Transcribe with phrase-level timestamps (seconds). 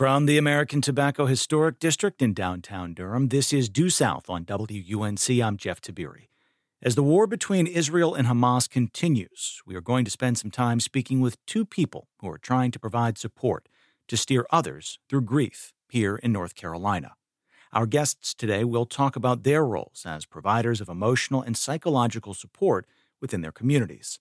[0.00, 5.44] From the American Tobacco Historic District in downtown Durham, this is Due South on WUNC.
[5.44, 6.28] I'm Jeff Tiberii.
[6.80, 10.80] As the war between Israel and Hamas continues, we are going to spend some time
[10.80, 13.68] speaking with two people who are trying to provide support
[14.08, 17.12] to steer others through grief here in North Carolina.
[17.70, 22.86] Our guests today will talk about their roles as providers of emotional and psychological support
[23.20, 24.18] within their communities.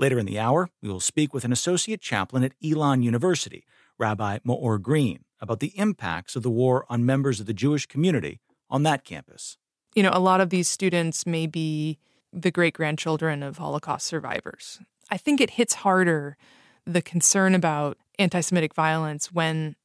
[0.00, 3.66] Later in the hour, we will speak with an associate chaplain at Elon University
[3.98, 8.40] Rabbi Maor Green, about the impacts of the war on members of the Jewish community
[8.70, 9.58] on that campus.
[9.94, 11.98] You know, a lot of these students may be
[12.32, 14.80] the great grandchildren of Holocaust survivors.
[15.10, 16.38] I think it hits harder
[16.86, 19.76] the concern about anti Semitic violence when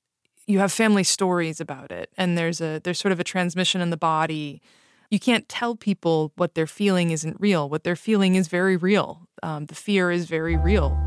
[0.47, 3.89] you have family stories about it and there's a there's sort of a transmission in
[3.89, 4.61] the body
[5.09, 9.27] you can't tell people what they're feeling isn't real what they're feeling is very real
[9.43, 10.97] um, the fear is very real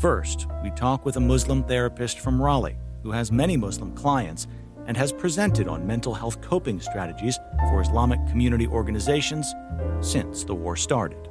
[0.00, 4.46] First, we talk with a Muslim therapist from Raleigh who has many Muslim clients
[4.86, 9.54] and has presented on mental health coping strategies for Islamic community organizations
[10.00, 11.28] since the war started.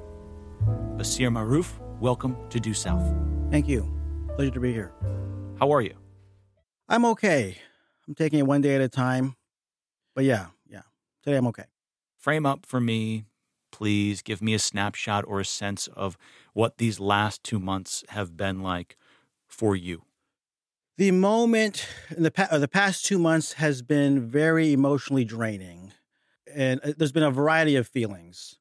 [0.98, 3.12] Basir Maruf, welcome to Due South.
[3.50, 3.92] Thank you.
[4.36, 4.94] Pleasure to be here.
[5.60, 5.96] How are you?
[6.88, 7.58] I'm okay.
[8.08, 9.36] I'm taking it one day at a time.
[10.14, 10.84] But yeah, yeah.
[11.24, 11.66] Today I'm okay.
[12.20, 13.26] Frame up for me
[13.72, 16.18] please give me a snapshot or a sense of
[16.54, 18.98] what these last two months have been like
[19.48, 20.04] for you?
[20.98, 25.94] The moment in the, pa- the past two months has been very emotionally draining.
[26.54, 28.58] And uh, there's been a variety of feelings.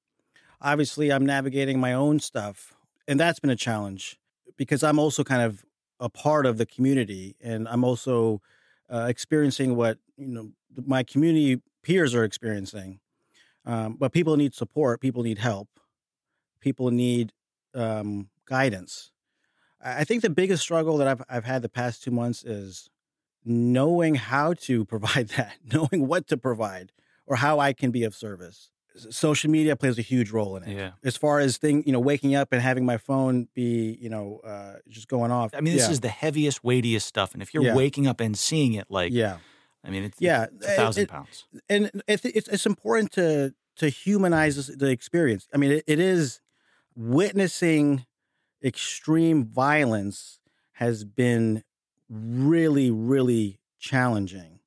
[0.60, 2.74] Obviously, I'm navigating my own stuff,
[3.06, 4.18] and that's been a challenge
[4.56, 5.64] because I'm also kind of
[6.00, 8.40] a part of the community, and I'm also
[8.92, 10.50] uh, experiencing what you know
[10.84, 12.98] my community peers are experiencing.
[13.68, 15.00] Um, but people need support.
[15.00, 15.68] People need help.
[16.60, 17.32] People need
[17.74, 19.12] um, guidance.
[19.84, 22.88] I think the biggest struggle that I've I've had the past two months is
[23.44, 26.92] knowing how to provide that, knowing what to provide,
[27.26, 28.70] or how I can be of service.
[29.10, 30.76] Social media plays a huge role in it.
[30.76, 30.90] Yeah.
[31.04, 34.40] As far as thing, you know, waking up and having my phone be, you know,
[34.44, 35.54] uh, just going off.
[35.54, 35.92] I mean, this yeah.
[35.92, 37.76] is the heaviest, weightiest stuff, and if you're Yeah.
[37.76, 39.36] waking up and seeing it, like, yeah.
[39.88, 41.44] I mean, it's, Yeah, it's a thousand it- pounds.
[41.68, 45.48] and it's it's, it's important to to humanize the experience.
[45.54, 46.40] I mean, it, it is
[46.94, 48.04] witnessing
[48.62, 50.40] extreme violence
[50.72, 51.62] has been
[52.08, 54.60] really really challenging,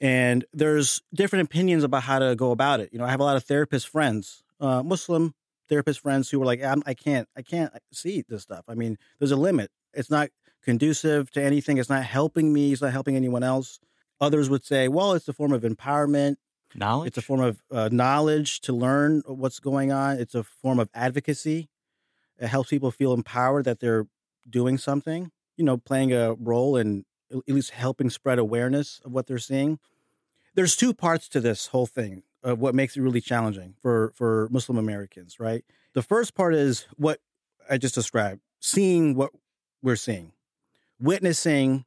[0.00, 2.90] and there's different opinions about how to go about it.
[2.92, 5.34] You know, I have a lot of therapist friends, uh, Muslim
[5.68, 8.64] therapist friends who were like, I'm, I can't, I can't see this stuff.
[8.68, 9.70] I mean, there's a limit.
[9.92, 10.30] It's not
[10.62, 11.76] conducive to anything.
[11.76, 12.72] It's not helping me.
[12.72, 13.78] It's not helping anyone else.
[14.20, 16.36] Others would say, well, it's a form of empowerment.
[16.74, 17.08] Knowledge?
[17.08, 20.18] It's a form of uh, knowledge to learn what's going on.
[20.18, 21.68] It's a form of advocacy.
[22.38, 24.06] It helps people feel empowered that they're
[24.48, 29.26] doing something, you know, playing a role in at least helping spread awareness of what
[29.26, 29.78] they're seeing.
[30.54, 34.48] There's two parts to this whole thing of what makes it really challenging for, for
[34.50, 35.64] Muslim Americans, right?
[35.92, 37.20] The first part is what
[37.68, 39.30] I just described seeing what
[39.82, 40.32] we're seeing,
[40.98, 41.84] witnessing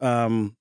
[0.00, 0.56] um,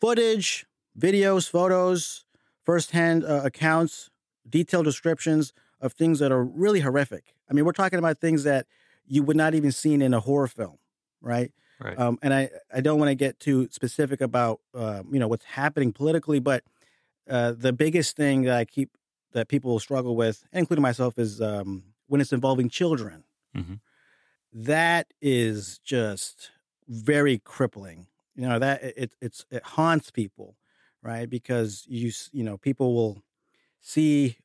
[0.00, 0.66] footage,
[0.98, 2.24] videos, photos,
[2.64, 4.10] firsthand uh, accounts,
[4.48, 7.34] detailed descriptions of things that are really horrific.
[7.48, 8.66] I mean, we're talking about things that
[9.06, 10.78] you would not even seen in a horror film,
[11.20, 11.52] right?
[11.80, 11.98] right.
[11.98, 15.44] Um, and I, I don't want to get too specific about uh, you know what's
[15.44, 16.62] happening politically, but
[17.28, 18.90] uh, the biggest thing that I keep
[19.32, 23.24] that people struggle with, including myself, is um, when it's involving children.
[23.56, 23.80] Mhm.
[24.52, 26.50] That is just
[26.88, 28.06] very crippling.
[28.40, 30.56] You know that it, it it's it haunts people,
[31.02, 31.28] right?
[31.28, 33.22] Because you you know people will
[33.82, 34.38] see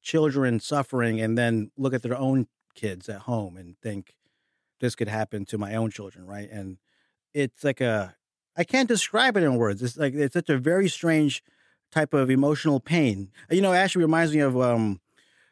[0.00, 2.46] children suffering and then look at their own
[2.76, 4.14] kids at home and think
[4.78, 6.48] this could happen to my own children, right?
[6.48, 6.78] And
[7.32, 8.14] it's like a
[8.56, 9.82] I can't describe it in words.
[9.82, 11.42] It's like it's such a very strange
[11.90, 13.32] type of emotional pain.
[13.50, 15.00] You know, it actually reminds me of um,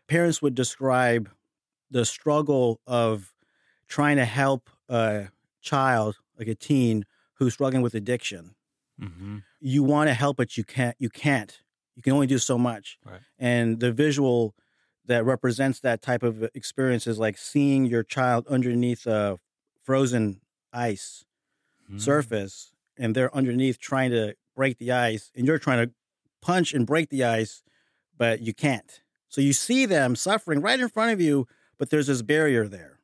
[0.06, 1.28] parents would describe
[1.90, 3.34] the struggle of
[3.88, 5.30] trying to help a
[5.60, 7.06] child, like a teen,
[7.44, 8.54] who's struggling with addiction.
[8.98, 10.96] hmm You want to help, but you can't.
[10.98, 11.60] You can't.
[11.96, 12.98] You can only do so much.
[13.04, 13.20] Right.
[13.38, 14.54] And the visual
[15.06, 19.38] that represents that type of experience is like seeing your child underneath a
[19.82, 20.40] frozen
[20.72, 21.24] ice
[21.88, 21.98] Mm-hmm.
[21.98, 25.92] surface and they're underneath trying to break the ice and you're trying to
[26.40, 27.64] punch and break the ice
[28.16, 31.46] but you can't so you see them suffering right in front of you
[31.78, 33.00] but there's this barrier there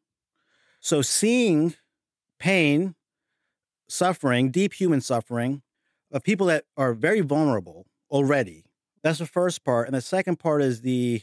[0.80, 1.74] so seeing
[2.38, 2.94] pain
[3.88, 5.62] suffering deep human suffering
[6.10, 8.64] of people that are very vulnerable already
[9.02, 11.22] that's the first part and the second part is the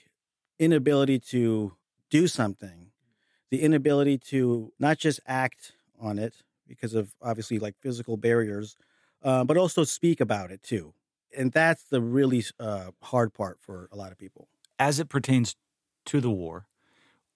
[0.60, 1.74] inability to
[2.10, 2.92] do something
[3.52, 8.76] the inability to not just act on it because of obviously like physical barriers,
[9.24, 10.94] uh, but also speak about it too.
[11.38, 14.48] And that's the really uh, hard part for a lot of people.
[14.80, 15.56] As it pertains
[16.06, 16.68] to the war,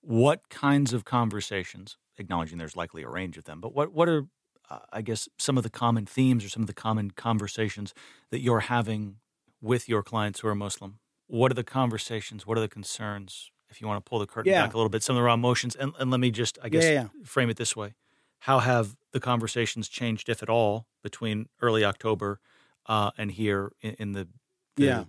[0.01, 4.27] what kinds of conversations, acknowledging there's likely a range of them, but what, what are,
[4.69, 7.93] uh, I guess, some of the common themes or some of the common conversations
[8.31, 9.17] that you're having
[9.61, 10.99] with your clients who are Muslim?
[11.27, 12.45] What are the conversations?
[12.47, 13.51] What are the concerns?
[13.69, 14.63] If you want to pull the curtain Yeah.
[14.63, 16.69] back a little bit, some of the raw emotions, and, and let me just, I
[16.69, 17.93] guess, Yeah, yeah, frame it this way:
[18.39, 22.39] How have the conversations changed, if at all, between early October
[22.87, 24.27] uh, and here in, in the,
[24.75, 25.03] the Yeah.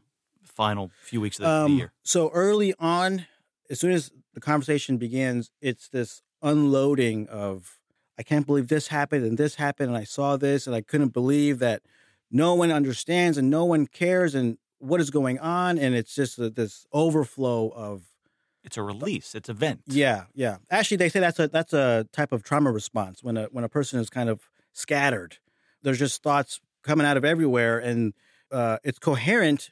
[0.45, 1.93] final few weeks of the, the Um, year?
[2.03, 3.27] so early on,
[3.71, 7.80] as soon as the conversation begins, it's this unloading of,
[8.21, 11.15] I can't believe this happened and this happened and I saw this and I couldn't
[11.15, 11.81] believe that
[12.31, 15.79] no one understands and no one cares and what is going on.
[15.79, 18.03] And it's just a, this overflow of,
[18.63, 19.35] It's a release.
[19.35, 19.81] It's a vent.
[19.87, 20.59] yeah, yeah.
[20.71, 23.71] Actually, they say that's a that's a type of trauma response when a when a
[23.71, 25.39] person is kind of scattered.
[25.83, 28.13] There's just thoughts coming out of everywhere, and
[28.53, 29.71] uh, it's coherent.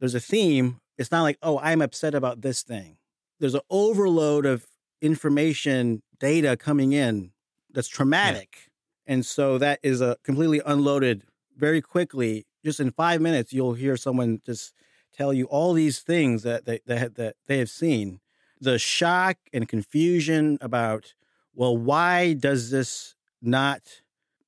[0.00, 0.80] There's a theme.
[0.98, 2.96] It's not like oh, I'm upset about this thing.
[3.38, 4.66] There's an overload of
[5.00, 7.30] information, data coming in
[7.74, 8.70] that's traumatic,
[9.06, 11.22] and so that is a completely unloaded
[11.56, 12.46] very quickly.
[12.64, 14.72] Just in five minutes, you'll hear someone just
[15.12, 18.20] tell you all these things that they that, that they have seen
[18.60, 21.14] the shock and confusion about
[21.54, 23.82] well why does this not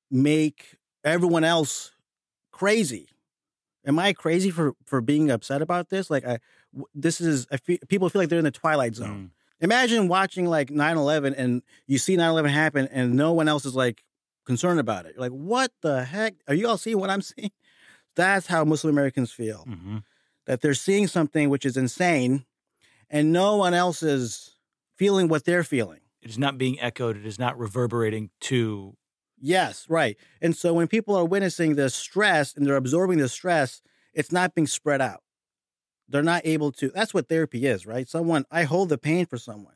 [0.09, 1.91] make everyone else
[2.51, 3.07] crazy
[3.85, 6.39] am i crazy for for being upset about this like i
[6.93, 9.36] this is I feel, people feel like they're in the twilight zone Mm.
[9.59, 14.03] Imagine watching like 9-11 and you see 9-11 happen and no one else is like
[14.45, 17.51] concerned about it You're like what the heck are you all seeing what i'm seeing
[18.15, 20.03] that's how muslim americans feel Mhm.
[20.45, 22.45] that they're seeing something which is insane
[23.09, 24.55] and no one else is
[24.97, 26.01] feeling what they're feeling.
[26.21, 27.15] It is not being echoed.
[27.15, 28.97] It is not reverberating to.
[29.39, 30.17] Yes, right.
[30.41, 33.81] And so when people are witnessing the stress and they're absorbing the stress,
[34.13, 35.21] it's not being spread out.
[36.09, 36.89] They're not able to.
[36.89, 38.07] That's what therapy is, right?
[38.07, 39.73] Someone, I hold the pain for someone.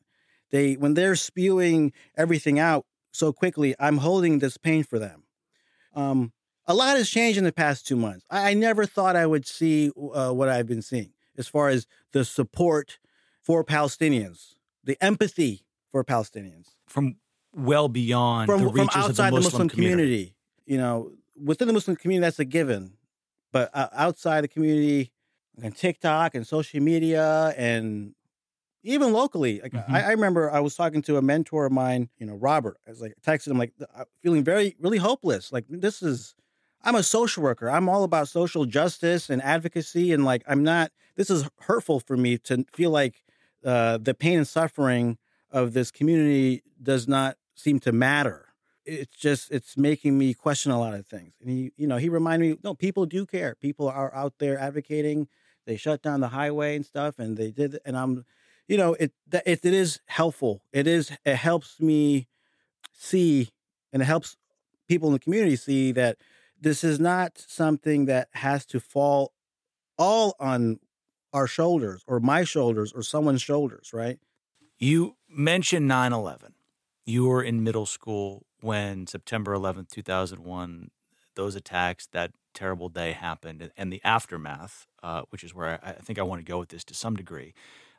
[0.52, 5.24] They, when they're spewing everything out so quickly, I'm holding this pain for them.
[5.94, 6.34] Um,
[6.66, 8.26] a lot has changed in the past two months.
[8.30, 11.88] I, I never thought I would see uh, what I've been seeing as far as
[12.12, 13.00] the support
[13.42, 17.18] for Palestinians, the empathy for Palestinians from
[17.54, 20.36] well beyond from, the from reaches outside of the Muslim, community.
[20.66, 21.12] You know,
[21.42, 22.94] within the Muslim community, that's a given.
[23.52, 25.12] But uh, outside the community,
[25.64, 28.14] on TikTok and social media, and
[28.84, 29.86] even locally, like Mhm.
[29.90, 32.78] I, I remember I was talking to a mentor of mine, you know, Robert.
[32.88, 33.74] I was like, texted him like,
[34.24, 35.52] feeling very, really hopeless.
[35.52, 36.36] Like this is,
[36.84, 37.70] I'm a social worker.
[37.70, 40.92] I'm all about social justice and advocacy, and like I'm not.
[41.16, 43.24] This is hurtful for me to feel like
[43.64, 45.18] uh, the pain and suffering
[45.52, 48.48] of this community does not seem to matter.
[48.86, 51.34] It's just it's making me question a lot of things.
[51.40, 53.56] And he, you know, he reminded me, no, people do care.
[53.62, 55.28] People are out there advocating.
[55.66, 57.80] They shut down the highway and stuff, and they did.
[57.86, 58.26] And I'm,
[58.68, 60.64] you know, it it, it is helpful.
[60.72, 62.28] It is it helps me
[62.94, 63.50] see,
[63.94, 64.38] and it helps
[64.88, 66.18] people in the community see that
[66.60, 69.34] this is not something that has to fall
[69.98, 70.80] all on
[71.34, 74.20] our shoulders or my shoulders or someone's shoulders, right?
[74.78, 76.54] You mentioned 9 11.
[77.06, 80.92] You were in middle school when September 11th, 2001,
[81.36, 85.94] those attacks, that terrible day happened, and the aftermath, uh, which is where I, I
[85.94, 87.54] think I want to go with this to some degree.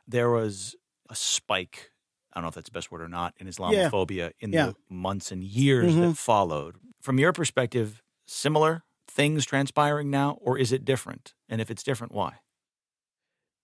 [0.07, 0.75] There was
[1.09, 1.91] a spike,
[2.33, 4.65] I don't know if that's the best word or not, in Islamophobia in Yeah.
[4.65, 6.17] the months and years that Mhm.
[6.17, 6.77] followed.
[7.01, 11.33] From your perspective, similar things transpiring now, or is it different?
[11.49, 12.39] And if it's different, why?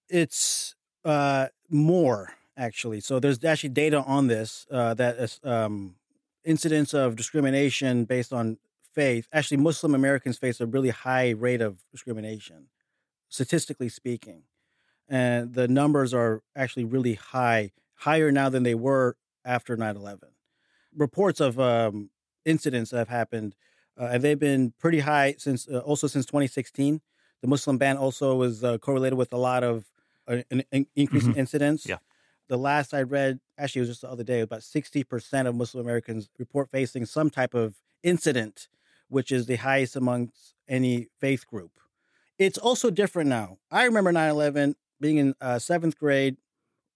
[0.10, 5.96] it's uh more actually so there's actually data on this uh that is um
[6.44, 8.58] incidents of discrimination based on
[8.94, 12.68] faith actually muslim americans face a really high rate of discrimination
[13.30, 14.44] statistically speaking
[15.08, 20.20] and the numbers are actually really high higher now than they were after 9-11
[20.96, 22.10] reports of um
[22.46, 23.56] incidents that have happened
[24.00, 27.02] uh, and they've been pretty high since uh, also since 2016
[27.42, 29.86] the muslim ban also was uh, correlated with a lot of
[30.30, 31.88] uh, an, an increase in incidents.
[31.88, 31.98] Yeah.
[32.50, 35.86] The last I read, actually, it was just the other day, about 60% of Muslim
[35.86, 38.68] Americans report facing some type of incident,
[39.08, 41.72] which is the highest amongst any faith group.
[42.40, 43.58] It's also different now.
[43.70, 46.38] I remember 9 11 being in uh, seventh grade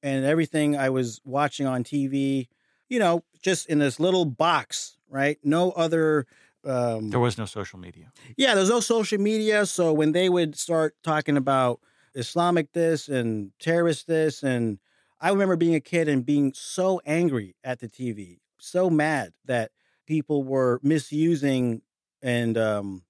[0.01, 2.47] and everything I was watching on TV,
[2.89, 5.38] you know, just in this little box, right?
[5.43, 6.25] No other.
[6.65, 8.12] Um, There was no social media.
[8.38, 9.65] yeah, there's no social media.
[9.65, 11.81] So when they would start talking about
[12.15, 14.79] Islamic this and terrorist this, and
[15.19, 19.71] I remember being a kid and being so angry at the TV, so mad that
[20.07, 21.81] people were misusing
[22.21, 23.03] and um,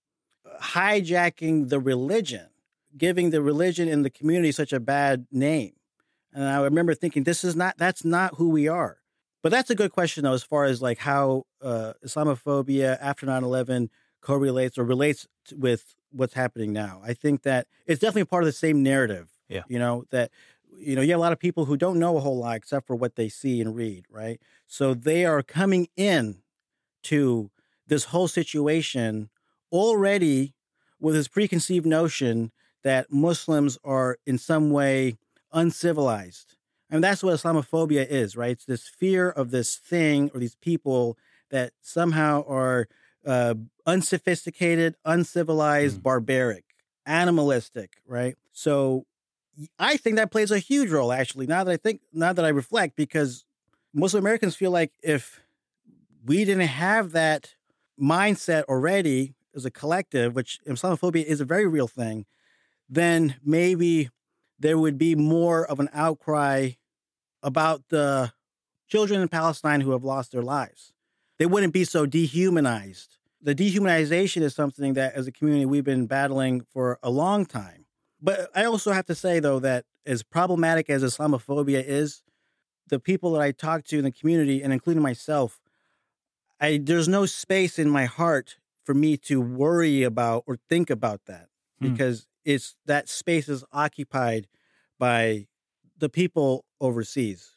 [0.61, 2.47] hijacking the religion,
[2.97, 5.73] giving the religion and the community such a bad name.
[6.33, 8.97] And I remember thinking, this is not, that's not who we are.
[9.41, 13.43] But that's a good question, though, as far as like how uh, Islamophobia after 9
[13.43, 13.89] 11
[14.21, 17.01] correlates or relates to, with what's happening now.
[17.03, 19.29] I think that it's definitely part of the same narrative.
[19.49, 19.63] Yeah.
[19.67, 20.31] You know, that,
[20.79, 22.87] you know, you have a lot of people who don't know a whole lot except
[22.87, 24.39] for what they see and read, right?
[24.65, 26.37] So they are coming in
[27.03, 27.51] to
[27.85, 29.29] this whole situation
[29.73, 30.53] already
[31.01, 32.51] with this preconceived notion
[32.83, 35.17] that Muslims are in some way
[35.51, 36.55] uncivilized.
[36.89, 38.51] And that's what Islamophobia is, right?
[38.51, 41.17] It's this fear of this thing or these people
[41.49, 42.87] that somehow are
[43.25, 46.03] uh, unsophisticated, uncivilized, Mm.
[46.03, 46.65] barbaric,
[47.05, 48.35] animalistic, right?
[48.51, 49.05] So
[49.79, 51.47] I think that plays a huge role, actually.
[51.47, 53.45] Now that I think, now that I reflect, because
[53.93, 55.41] Muslim Americans feel like if
[56.25, 57.55] we didn't have that
[57.99, 62.25] mindset already as a collective, which Islamophobia is a very real thing,
[62.89, 64.09] then maybe
[64.59, 66.71] there would be more of an outcry
[67.41, 68.31] about the
[68.87, 70.93] children in Palestine who have lost their lives.
[71.39, 73.17] They wouldn't be so dehumanized.
[73.41, 77.85] The dehumanization is something that, as a community, we've been battling for a long time.
[78.21, 82.23] But I also have to say, though, that as problematic as Islamophobia is,
[82.87, 85.59] the people that I talk to in the community, and including myself,
[86.59, 91.25] I there's no space in my heart for me to worry about or think about
[91.25, 91.47] that
[91.79, 91.91] Hmm.
[91.91, 94.47] because it's that space is occupied
[94.99, 95.47] by
[95.97, 97.51] the people overseas.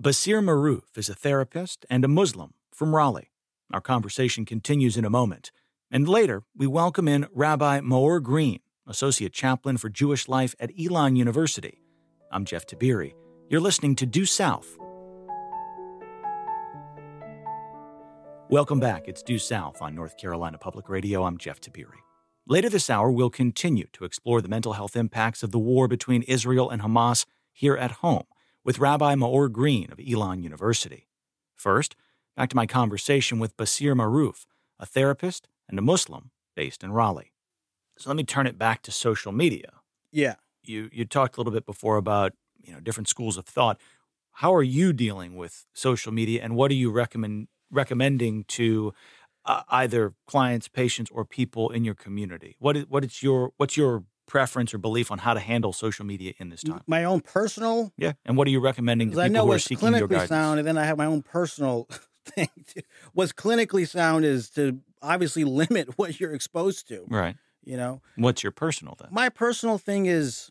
[0.00, 3.30] Basir Maroof is a therapist and a Muslim from Raleigh.
[3.72, 5.50] Our conversation continues in a moment.
[5.90, 11.16] And later, we welcome in Rabbi Maor Green, Associate Chaplain for Jewish Life at Elon
[11.16, 11.80] University.
[12.30, 13.14] I'm Jeff Tiberii.
[13.48, 14.76] You're listening to Due South.
[18.48, 19.08] Welcome back.
[19.08, 21.24] It's Due South on North Carolina Public Radio.
[21.24, 22.04] I'm Jeff Tiberii.
[22.46, 26.22] Later this hour, we'll continue to explore the mental health impacts of the war between
[26.22, 28.22] Israel and Hamas here at home
[28.64, 31.08] with Rabbi Maor Green of Elon University.
[31.56, 31.96] First,
[32.36, 34.46] back to my conversation with Basir Maroof,
[34.78, 37.32] a therapist and a Muslim based in Raleigh.
[37.98, 39.72] So let me turn it back to social media.
[40.12, 40.36] Yeah.
[40.62, 43.80] You you talked a little bit before about you know different schools of thought.
[44.34, 48.92] How are you dealing with social media, and what do you recommend recommending to
[49.44, 52.56] uh, either clients, patients, or people in your community?
[52.58, 56.04] What is what is your what's your preference or belief on how to handle social
[56.04, 56.82] media in this time?
[56.88, 59.54] My own personal, Yeah, and what are you recommending to people I know who are
[59.54, 60.28] what's seeking your clinically guidance?
[60.30, 61.88] sound, and then I have my own personal
[62.26, 62.48] thing.
[62.66, 62.80] too.
[63.12, 67.04] What's clinically sound is to obviously limit what you're exposed to.
[67.08, 67.36] Right.
[67.62, 69.08] You know, What's your personal then?
[69.12, 70.50] my personal thing is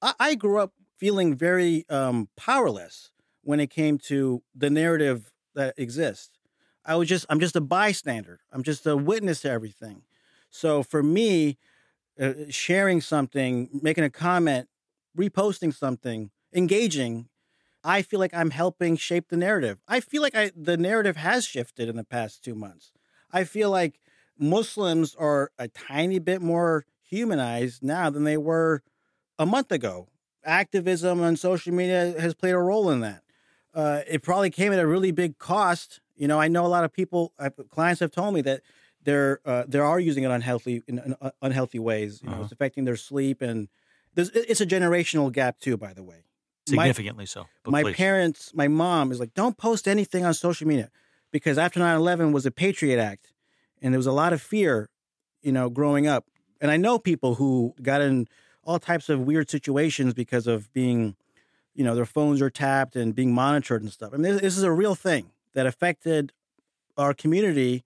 [0.00, 3.10] I, I grew up feeling very um, powerless
[3.42, 6.38] when it came to the narrative that exists.
[6.84, 8.40] I was just I'm just a bystander.
[8.52, 10.02] I'm just a witness to everything.
[10.50, 11.58] So for me,
[12.20, 14.68] uh, sharing something, making a comment,
[15.16, 17.28] reposting something, engaging,
[17.84, 19.78] I feel like I'm helping shape the narrative.
[19.88, 22.92] I feel like I, the narrative has shifted in the past two months.
[23.32, 23.98] I feel like
[24.38, 28.82] Muslims are a tiny bit more humanized now than they were
[29.38, 30.08] a month ago.
[30.44, 33.21] Activism on social media has played a role in that.
[33.74, 36.00] Uh, it probably came at a really big cost.
[36.16, 38.60] You know, I know a lot of people, uh, clients have told me that
[39.02, 42.20] they're uh, they are using it unhealthy in, in uh, unhealthy ways.
[42.22, 42.42] You know, Uh-huh.
[42.44, 43.68] it's affecting their sleep, and
[44.14, 45.76] there's, it's a generational gap too.
[45.76, 46.24] By the way,
[46.70, 47.46] My- Significantly so.
[47.64, 47.96] But my please.
[47.96, 50.90] parents, my mom is like, don't post anything on social media
[51.32, 53.32] because after 9 11 was a Patriot Act
[53.80, 54.88] and there was a lot of fear,
[55.42, 56.26] you know, growing up.
[56.60, 58.28] And I know people who got in
[58.62, 61.16] all types of weird situations because of being,
[61.74, 64.10] you know, their phones are tapped and being monitored and stuff.
[64.12, 66.32] I mean, this, this is a real thing that affected
[66.96, 67.84] our community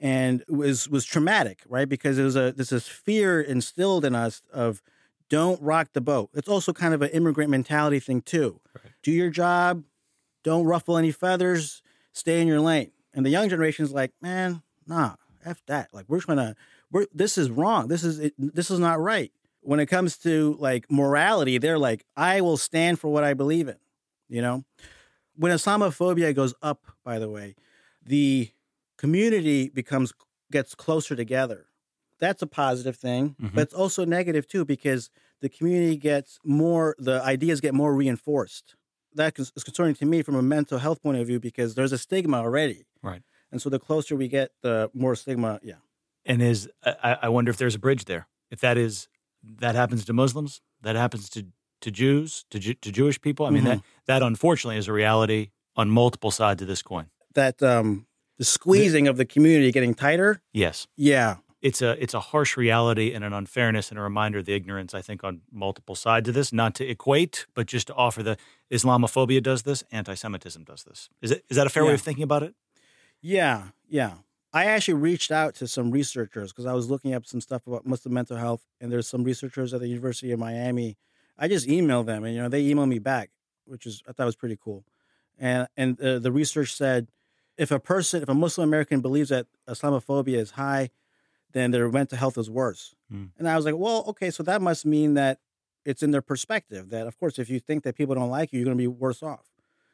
[0.00, 1.88] and was was traumatic, right?
[1.88, 4.82] Because it was a this is fear instilled in us of
[5.28, 6.30] don't rock the boat.
[6.34, 8.60] It's also kind of an immigrant mentality thing too.
[8.74, 8.92] Right.
[9.02, 9.84] Do your job,
[10.42, 11.82] don't ruffle any feathers,
[12.12, 12.92] stay in your lane.
[13.12, 15.92] And the young generation is like, man, nah, f that.
[15.92, 16.54] Like we're trying to,
[16.90, 17.88] we're this is wrong.
[17.88, 19.32] This is it, this is not right.
[19.68, 23.68] When it comes to like morality, they're like, I will stand for what I believe
[23.68, 23.76] in.
[24.26, 24.64] You know,
[25.36, 27.54] when Islamophobia goes up, by the way,
[28.02, 28.50] the
[28.96, 30.14] community becomes
[30.50, 31.66] gets closer together.
[32.18, 33.54] That's a positive thing, Mhm.
[33.54, 35.10] but it's also negative too because
[35.40, 38.74] the community gets more, the ideas get more reinforced.
[39.14, 41.92] That is is concerning to me from a mental health point of view because there's
[41.92, 42.86] a stigma already.
[43.02, 43.22] Right.
[43.52, 45.60] And so the closer we get, the more stigma.
[45.62, 45.80] Yeah.
[46.24, 48.28] And is I, I wonder if there's a bridge there.
[48.50, 49.08] If that is
[49.60, 51.46] that happens to Muslims, that happens to
[51.80, 53.46] to Jews, to Ju- to Jewish people.
[53.46, 57.06] I mean that that unfortunately is a reality on multiple sides of this coin.
[57.34, 58.06] That um,
[58.38, 60.40] the squeezing of the community getting tighter.
[60.52, 60.86] Yes.
[60.96, 61.36] Yeah.
[61.62, 64.92] it's a it's a harsh reality and an unfairness and a reminder of the ignorance
[64.94, 66.52] I think on multiple sides of this.
[66.52, 68.36] Not to equate, but just to offer the
[68.70, 71.08] Islamophobia does this, anti-Semitism does this.
[71.22, 72.54] Is it is that a fair way of thinking about it?
[73.20, 74.12] Yeah, yeah.
[74.52, 77.86] I actually reached out to some researchers because I was looking up some stuff about
[77.86, 80.96] Muslim mental health, and there's some researchers at the University of Miami.
[81.38, 83.30] I just emailed them, and you know they emailed me back,
[83.66, 84.84] which is I thought was pretty cool.
[85.38, 87.08] And and uh, the research said,
[87.58, 90.90] if a person, if a Muslim American believes that Islamophobia is high,
[91.52, 92.94] then their mental health is worse.
[93.10, 93.26] Hmm.
[93.38, 95.40] And I was like, well, okay, so that must mean that
[95.84, 98.60] it's in their perspective that, of course, if you think that people don't like you,
[98.60, 99.46] you're going to be worse off.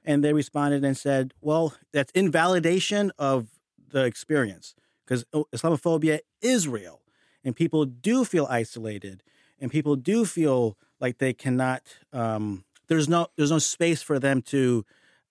[0.05, 3.49] And they responded and said, well, that's invalidation of
[3.95, 4.75] the experience
[5.07, 7.01] because Islamophobia is real
[7.45, 9.23] and people do feel isolated
[9.59, 11.83] and people do feel like they cannot,
[12.13, 14.85] um, there's no, there's no space for them to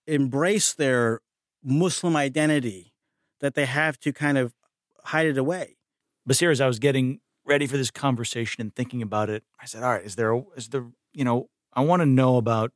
[0.07, 1.19] embrace their
[1.63, 2.93] Muslim identity
[3.41, 4.53] that they have to kind of
[5.05, 5.75] hide it away.
[6.27, 9.83] Basir, as I was getting ready for this conversation and thinking about it, I said,
[9.83, 12.71] "All right, is there a, is there you know I want to know about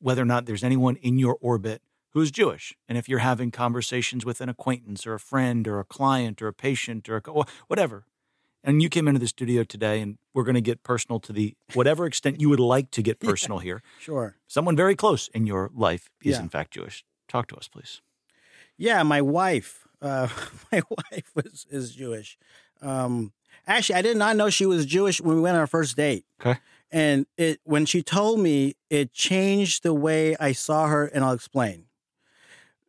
[0.00, 1.80] whether or not there's anyone in your orbit
[2.12, 5.84] who's Jewish, and if you're having conversations with an acquaintance or a friend or a
[5.84, 8.04] client or a patient or a, co- whatever."
[8.64, 11.56] And you came into the studio today, and we're going to get personal to the
[11.74, 13.82] whatever extent you would like to get personal here.
[13.98, 14.36] Sure.
[14.46, 16.42] Someone very close in your life is Yeah.
[16.42, 17.04] in fact Jewish.
[17.28, 18.00] Talk to us, please.
[18.78, 19.88] Yeah, my wife.
[20.00, 20.28] Uh,
[20.72, 22.38] my wife was is Jewish.
[22.80, 23.32] Um,
[23.66, 26.24] actually, I did not know she was Jewish when we went on our first date.
[26.40, 26.58] Okay.
[26.92, 31.32] And it when she told me, it changed the way I saw her, and I'll
[31.32, 31.86] explain.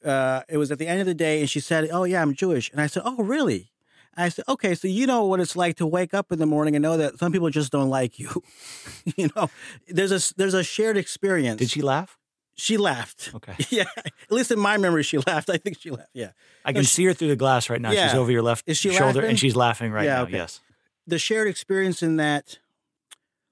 [0.03, 2.33] Uh, it was at the end of the day, and she said, "Oh yeah, I'm
[2.33, 3.71] Jewish," and I said, "Oh really?"
[4.15, 6.75] I said, "Okay, so you know what it's like to wake up in the morning
[6.75, 8.29] and know that some people just don't like you.
[9.17, 9.49] you know,
[9.87, 12.17] there's a there's a shared experience." Did she laugh?
[12.55, 13.31] She laughed.
[13.33, 13.55] Okay.
[13.69, 15.49] Yeah, at least in my memory, she laughed.
[15.49, 16.11] I think she laughed.
[16.13, 16.31] Yeah.
[16.63, 17.91] I No, can she- see her through the glass right now.
[17.91, 18.09] Yeah.
[18.09, 19.29] She's over your left Is she shoulder, laughing?
[19.31, 20.21] and she's laughing right Yeah, now.
[20.23, 20.33] okay.
[20.33, 20.59] Yes.
[21.07, 22.59] the shared experience in that,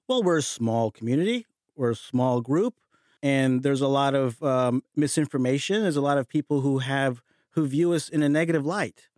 [0.06, 2.74] well, we're a small community, we're a small group,
[3.22, 5.82] and there's a lot of um, misinformation.
[5.82, 9.08] There's a lot of people who have who view us in a negative light.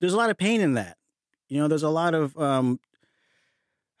[0.00, 0.96] There's a lot of pain in that.
[1.48, 2.36] You know, there's a lot of.
[2.38, 2.80] Um,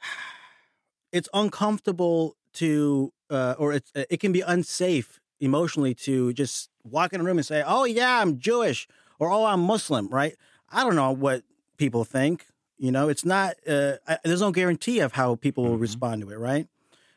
[1.12, 7.20] it's uncomfortable to, uh, or it's it can be unsafe emotionally to just walk in
[7.20, 10.34] a room and say, "Oh yeah, I'm Jewish," or "Oh I'm Muslim." Right?
[10.70, 11.42] I don't know what
[11.76, 12.46] people think.
[12.78, 13.54] You know, it's not.
[13.66, 15.80] Uh, I, there's no guarantee of how people will Mhm.
[15.80, 16.68] respond to it, right?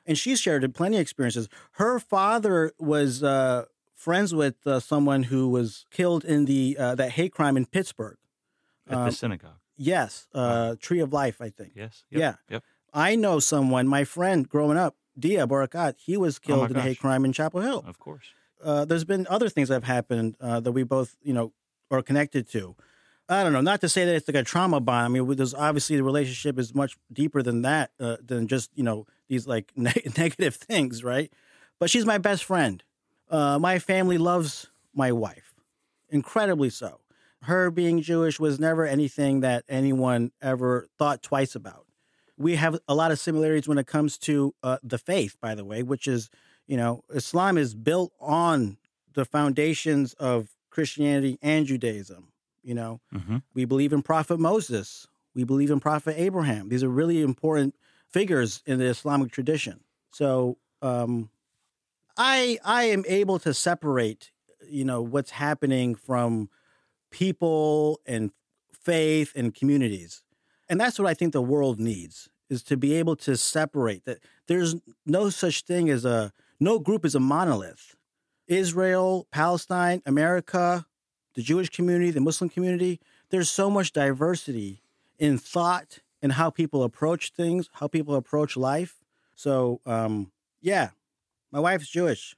[0.05, 1.47] And she shared plenty of experiences.
[1.73, 7.11] Her father was uh, friends with uh, someone who was killed in the uh, that
[7.11, 8.17] hate crime in Pittsburgh.
[8.87, 9.59] At Um, the synagogue.
[9.77, 11.71] Yes, uh, Tree of Life, I think.
[11.75, 12.03] Yes.
[12.11, 12.19] Yep.
[12.19, 12.33] Yeah.
[12.49, 12.63] Yep.
[12.93, 13.87] I know someone.
[13.87, 17.31] My friend growing up, Deah Barakat, he was Oh, killed in a hate crime in
[17.33, 17.83] Chapel Hill.
[17.87, 18.25] Of course.
[18.63, 21.53] Uh, there's been other things that have happened uh, that we both, you know,
[21.89, 22.75] are connected to.
[23.29, 23.61] I don't know.
[23.61, 25.05] Not to say that it's like a trauma bond.
[25.05, 28.83] I mean, there's obviously the relationship is much deeper than that, uh, than just you
[28.83, 31.31] know these like ne- negative things, right?
[31.79, 32.83] But she's my best friend.
[33.29, 35.53] Uh, my family loves my wife,
[36.09, 36.99] incredibly so.
[37.43, 41.87] Her being Jewish was never anything that anyone ever thought twice about.
[42.37, 45.63] We have a lot of similarities when it comes to uh, the faith, by the
[45.65, 46.29] way, which is,
[46.67, 48.77] you know, Islam is built on
[49.13, 52.27] the foundations of Christianity and Judaism.
[52.63, 53.37] You know, Mm-hmm.
[53.55, 55.07] we believe in Prophet Moses.
[55.33, 56.69] We believe in Prophet Abraham.
[56.69, 57.75] These are really important
[58.11, 59.81] figures in the Islamic tradition.
[60.11, 61.29] So um,
[62.17, 64.31] I I am able to separate,
[64.67, 66.49] you know, what's happening from
[67.09, 68.31] people and
[68.71, 70.23] faith and communities.
[70.69, 74.19] And that's what I think the world needs is to be able to separate that
[74.47, 77.95] there's no such thing as a no group is a monolith.
[78.47, 80.85] Israel, Palestine, America,
[81.35, 84.81] the Jewish community, the Muslim community, there's so much diversity
[85.17, 88.97] in thought and how people approach things, how people approach life.
[89.35, 90.31] So, um,
[90.61, 90.89] yeah,
[91.51, 92.35] my wife's Jewish.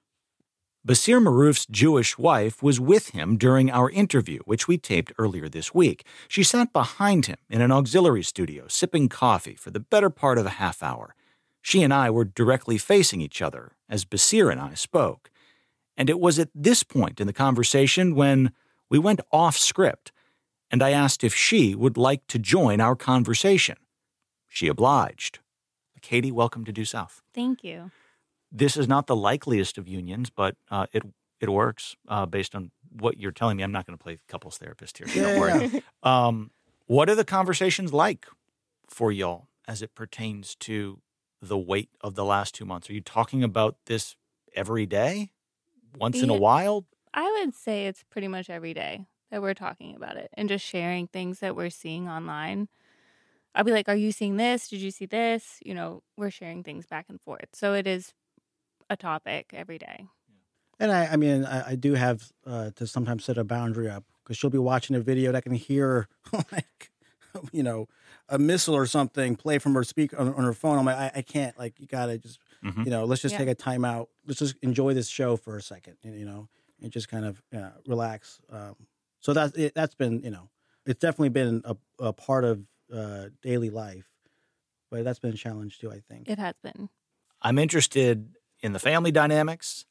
[0.85, 5.73] Basir Marouf's Jewish wife was with him during our interview, which we taped earlier this
[5.73, 6.05] week.
[6.27, 10.45] She sat behind him in an auxiliary studio, sipping coffee for the better part of
[10.45, 11.15] a half hour.
[11.61, 15.31] She and I were directly facing each other as Basir and I spoke.
[15.95, 18.51] And it was at this point in the conversation when
[18.89, 20.11] we went off script,
[20.73, 23.77] and I asked if she would like to join our conversation.
[24.47, 25.37] She obliged.
[26.01, 27.91] Katie, welcome to Due South Thank you.
[28.51, 31.03] this is not the likeliest of unions, but uh, it
[31.39, 33.63] it works uh, based on what you're telling me.
[33.63, 35.07] I'm not going to play couples therapist here.
[35.07, 35.83] So don't worry.
[36.01, 36.51] Um,
[36.87, 38.25] what are the conversations like
[38.89, 40.99] for y'all as it pertains to
[41.41, 42.89] the weight of the last two months?
[42.89, 44.15] Are you talking about this
[44.53, 45.31] every day,
[45.97, 46.85] once in a while?
[47.13, 50.63] I would say it's pretty much every day that we're talking about it and just
[50.65, 52.69] sharing things that we're seeing online.
[53.55, 54.69] I'll be like, "Are you seeing this?
[54.69, 57.49] Did you see this?" You know, we're sharing things back and forth.
[57.53, 58.13] So it is
[58.89, 60.07] a topic every day.
[60.79, 64.03] And I, I mean, I, I do have uh, to sometimes set a boundary up
[64.23, 66.07] because she'll be watching a video that can hear
[66.51, 66.91] like,
[67.51, 67.87] you know,
[68.29, 70.77] a missile or something play from her speaker on, on her phone.
[70.79, 71.57] I'm like, I, I can't.
[71.57, 72.85] Like, you gotta just, Mhm.
[72.85, 73.39] you know, let's just Yeah.
[73.39, 74.09] take a time out.
[74.25, 76.49] Let's just enjoy this show for a second, you you know,
[76.81, 78.41] and just kind of uh, relax.
[78.49, 78.75] Um,
[79.23, 80.49] so that's it, that's been, you know,
[80.85, 82.61] it's definitely been a, a part of
[82.93, 84.05] uh, daily life,
[84.91, 85.89] but that's been a challenge too.
[85.91, 86.29] I think.
[86.29, 86.89] It has been.
[87.41, 89.85] I'm interested in the family dynamics.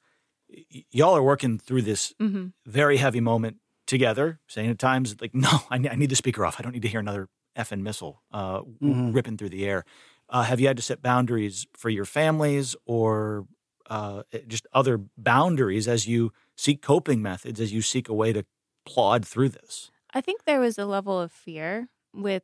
[0.49, 3.57] Y- y'all are working through this hmm very heavy moment
[3.88, 6.61] together, saying at times, like, no, I, need the speaker off.
[6.61, 9.14] I don't need to hear another effing missile uh, w- Mhm.
[9.14, 9.85] ripping through the air.
[10.29, 13.47] Uh, have you had to set boundaries for your families or
[13.90, 18.45] uh, just other boundaries as you seek coping methods, as you seek a way to
[18.85, 19.90] plod through this?
[20.14, 22.42] I think there was a level of fear with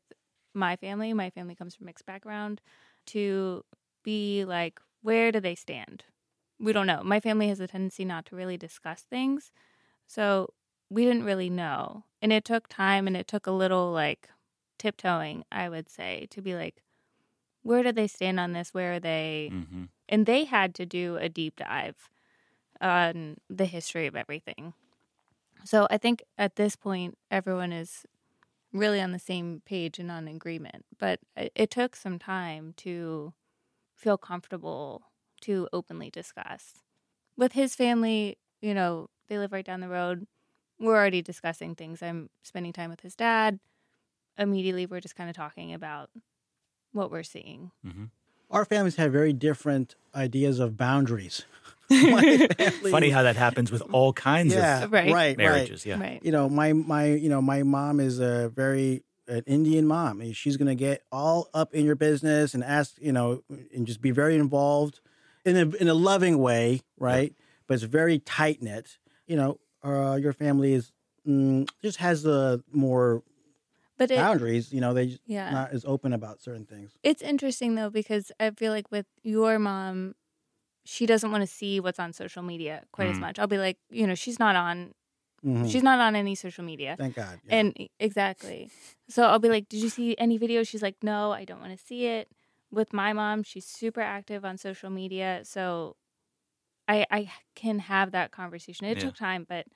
[0.55, 1.13] my family.
[1.13, 2.61] My family comes from mixed background
[3.07, 3.65] to
[4.03, 6.05] be like, where do they stand?
[6.59, 7.03] We don't know.
[7.05, 9.53] My family has a tendency not to really discuss things.
[10.07, 10.55] So
[10.91, 12.05] we didn't really know.
[12.23, 14.29] And it took time and it took a little like
[14.79, 16.83] tiptoeing, I would say, to be like,
[17.63, 18.73] where do they stand on this?
[18.73, 19.51] Where are they?
[19.53, 19.85] Mm-hmm.
[20.09, 22.11] and they had to do a deep dive
[22.81, 24.73] on the history of everything.
[25.65, 28.07] So I think at this point, everyone is
[28.73, 30.85] really on the same page and on agreement.
[30.99, 33.33] But it, it took some time to
[33.95, 35.03] feel comfortable
[35.43, 36.75] to openly discuss.
[37.37, 40.27] With his family, you know, they live right down the road.
[40.81, 42.03] We're already discussing things.
[42.03, 43.59] I'm spending time with his dad.
[44.37, 46.11] Immediately, we're just kind of talking about
[46.93, 47.73] what we're seeing.
[47.85, 48.05] Mm-hmm.
[48.51, 51.45] Our families have very different ideas of boundaries.
[52.13, 55.07] My family- Funny how that happens with all kinds yeah, of Right.
[55.07, 55.39] right, right.
[55.39, 55.87] marriages.
[55.87, 55.99] Yeah.
[56.01, 56.21] Right.
[56.23, 60.21] You know, my my you know my mom is a very an Indian mom.
[60.21, 63.43] and She's gonna get all up in your business and ask you know
[63.75, 65.01] and just be very involved
[65.45, 67.35] in a in a loving way, right?
[67.67, 68.99] But it's very tight knit.
[69.27, 70.93] You know, uh, your family is
[71.27, 73.23] mm, just has the more
[73.99, 74.73] But it, boundaries.
[74.73, 75.51] You know, they just yeah.
[75.51, 76.93] not as open about certain things.
[77.03, 80.15] It's interesting though because I feel like with your mom,
[80.89, 83.21] she doesn't want to see what's on social media quite as Mm.
[83.21, 83.39] much.
[83.39, 84.93] I'll be like, you know, she's not on
[85.43, 85.65] Mhm.
[85.65, 86.99] she's not on any social media.
[86.99, 87.41] Thank God.
[87.45, 87.55] yeah.
[87.59, 88.73] And exactly.
[89.09, 91.79] So I'll be like, "Did you see any videos?" She's like, "No, I don't want
[91.79, 92.29] to see it."
[92.73, 95.97] With my mom, she's super active on social media, so
[96.89, 98.87] I I can have that conversation.
[98.87, 99.01] It Yeah.
[99.01, 99.67] took time, but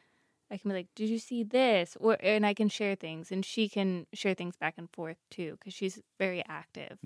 [0.51, 3.45] I can be like, "Did you see this?" Or and I can share things, and
[3.47, 7.01] she can share things back and forth too because she's very active.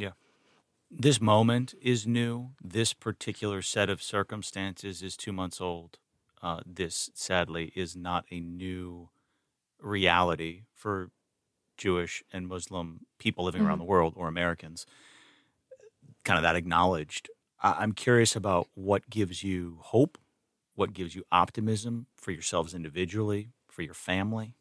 [0.90, 2.52] This moment is new.
[2.62, 5.98] This particular set of circumstances is two months old.
[6.42, 9.10] Uh, this, sadly, is not a new
[9.80, 11.10] reality for
[11.78, 13.80] Jewish and Muslim people living around Mhm.
[13.80, 14.86] the world or Americans.
[16.24, 17.30] Kind of that acknowledged.
[17.60, 20.18] I- I'm curious about what gives you hope,
[20.74, 24.56] what gives you optimism for yourselves individually, for your family.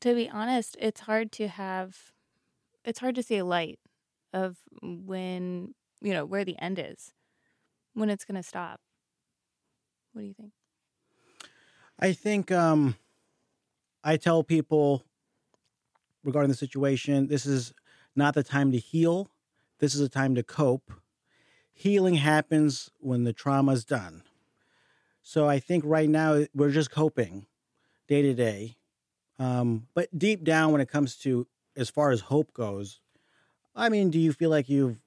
[0.00, 2.12] To be honest, it's hard to have
[2.84, 3.80] it's hard to see a light
[4.32, 7.12] of when, you know, where the end is.
[7.94, 8.80] When it's going to stop.
[10.12, 10.52] What do you think?
[11.98, 12.96] I think um,
[14.02, 15.04] I tell people
[16.24, 17.72] regarding the situation, this is
[18.16, 19.30] not the time to heal.
[19.78, 20.92] This is a time to cope.
[21.72, 24.22] Healing happens when the trauma's done.
[25.22, 27.46] So I think right now we're just coping
[28.08, 28.76] day to day.
[29.38, 33.00] Um, but deep down, when it comes to as far as hope goes,
[33.74, 34.98] I mean, do you feel like you've?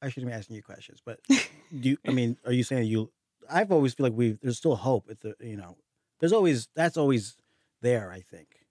[0.00, 3.12] I shouldn't be asking you questions, but do you, I mean, are you saying you
[3.50, 5.08] I've always feel like we there's still hope.
[5.08, 5.76] It's a, you know,
[6.20, 7.36] there's always that's always
[7.80, 8.10] there.
[8.10, 8.66] I think.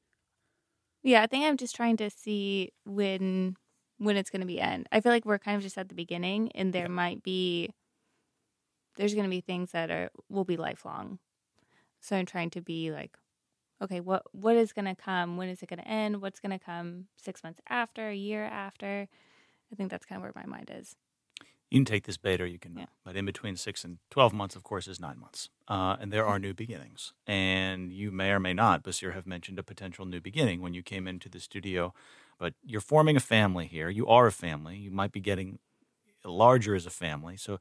[1.04, 3.56] Yeah, I think I'm just trying to see when
[3.98, 4.88] when it's going to be end.
[4.92, 7.70] I feel like we're kind of just at the beginning, and there might be
[8.98, 11.20] there's going to be things that are will be lifelong.
[12.02, 13.16] So I'm trying to be like,
[13.82, 15.38] okay, what what is going to come?
[15.38, 16.22] When is it going to end?
[16.22, 19.08] What's going to come six months after, a year after?
[19.72, 20.96] I think that's kind of where my mind is.
[21.70, 22.88] You can take this or you can Yeah.
[23.06, 25.50] But in between six and 12 months, of course, is nine months.
[25.70, 27.14] Uh, and there are new beginnings.
[27.26, 30.84] And you may or may not, Basir, have mentioned a potential new beginning when you
[30.84, 31.94] came into the studio.
[32.38, 33.88] But you're forming a family here.
[33.88, 34.76] You are a family.
[34.76, 35.60] You might be getting
[36.26, 37.38] larger as a family.
[37.38, 37.58] So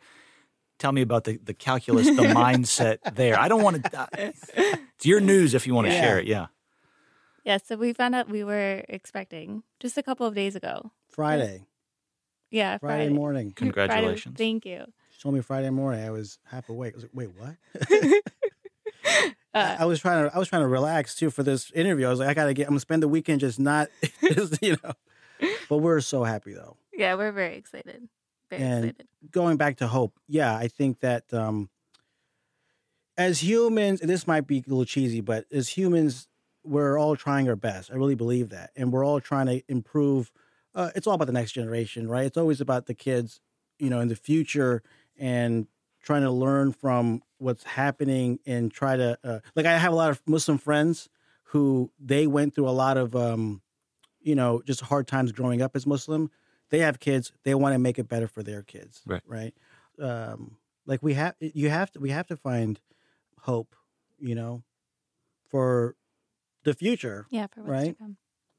[0.81, 3.39] tell me about the, the calculus, the mindset there.
[3.39, 4.01] I don't want to.
[4.01, 4.07] Uh,
[4.97, 6.01] it's your news if you want to Yeah.
[6.01, 6.27] share it.
[6.27, 6.47] Yeah.
[7.45, 10.91] Yeah, so we found out we were expecting just a couple of days ago.
[11.09, 11.65] Friday,
[12.51, 13.15] Yeah, Friday, Friday.
[13.15, 13.47] morning.
[13.53, 14.37] Friday- Congratulations.
[14.37, 14.85] thank you.
[15.13, 16.05] She told me Friday morning.
[16.05, 16.95] I was half awake.
[16.95, 18.21] I was like, wait, what?
[19.53, 22.07] Uh, I was trying to I was trying to relax too for this interview.
[22.07, 22.65] I was like, I gotta get.
[22.69, 23.89] I'm gonna spend the weekend just not,
[24.23, 24.93] just, you know.
[25.69, 26.77] but we're so happy though.
[26.93, 28.09] Yeah, we're very excited.
[28.51, 29.07] Very And- excited.
[29.31, 31.69] Going back to hope, yeah, I think that um,
[33.19, 36.27] as humans, and this might be a little cheesy, but as humans,
[36.65, 37.91] we're all trying our best.
[37.91, 40.33] I really believe that, and we're all trying to improve.
[40.75, 42.25] Uh, it's all about the next generation, right?
[42.25, 43.41] It's always about the kids,
[43.79, 44.83] you know, in the future,
[45.19, 45.67] and
[46.03, 49.67] trying to learn from what's happening and try to uh, like.
[49.67, 51.11] I have a lot of Muslim friends
[51.45, 53.61] who they went through a lot of, um,
[54.23, 56.31] you know, just hard times growing up as Muslim.
[56.71, 57.33] They have kids.
[57.45, 59.23] They want to make it better for their kids, Right.
[59.27, 59.55] Right.
[60.01, 60.57] Um,
[60.87, 62.81] like we have, you have to, we have to find
[63.41, 63.77] hope,
[64.19, 64.63] you know,
[65.49, 65.97] for
[66.65, 67.27] the future.
[67.31, 67.89] Yeah, for what's Right?
[67.99, 68.17] to come.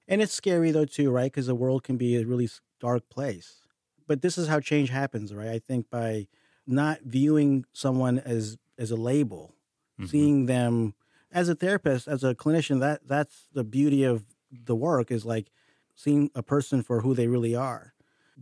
[0.07, 1.31] And it's scary though too, right?
[1.31, 3.61] Because the world can be a really dark place.
[4.07, 5.49] But this is how change happens, right?
[5.49, 6.27] I think by
[6.67, 9.55] not viewing someone as as a label,
[9.99, 10.07] Mhm.
[10.09, 10.95] seeing them
[11.31, 15.49] as a therapist, as a clinician, that that's the beauty of the work is like
[15.95, 17.93] seeing a person for who they really are,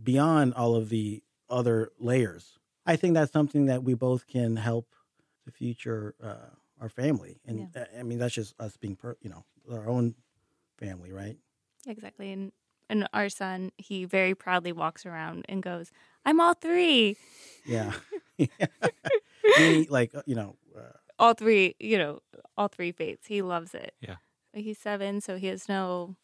[0.02, 2.58] beyond all of the other layers.
[2.86, 4.94] I think that's something that we both can help
[5.44, 9.30] the future uh, our family, and uh, I mean that's just us being, per, you
[9.30, 10.14] know, our own
[10.78, 11.36] family, right?
[11.86, 12.32] Exactly.
[12.32, 12.52] And
[12.88, 15.90] and our son, he very proudly walks around and goes,
[16.24, 17.16] "I'm all three.
[17.64, 17.92] Yeah.
[19.58, 22.20] Meaning, like, uh, you know, uh, all three, you know,
[22.56, 23.26] all three faiths.
[23.26, 23.94] He loves it.
[24.00, 24.16] Yeah.
[24.52, 26.16] He's seven, so he has no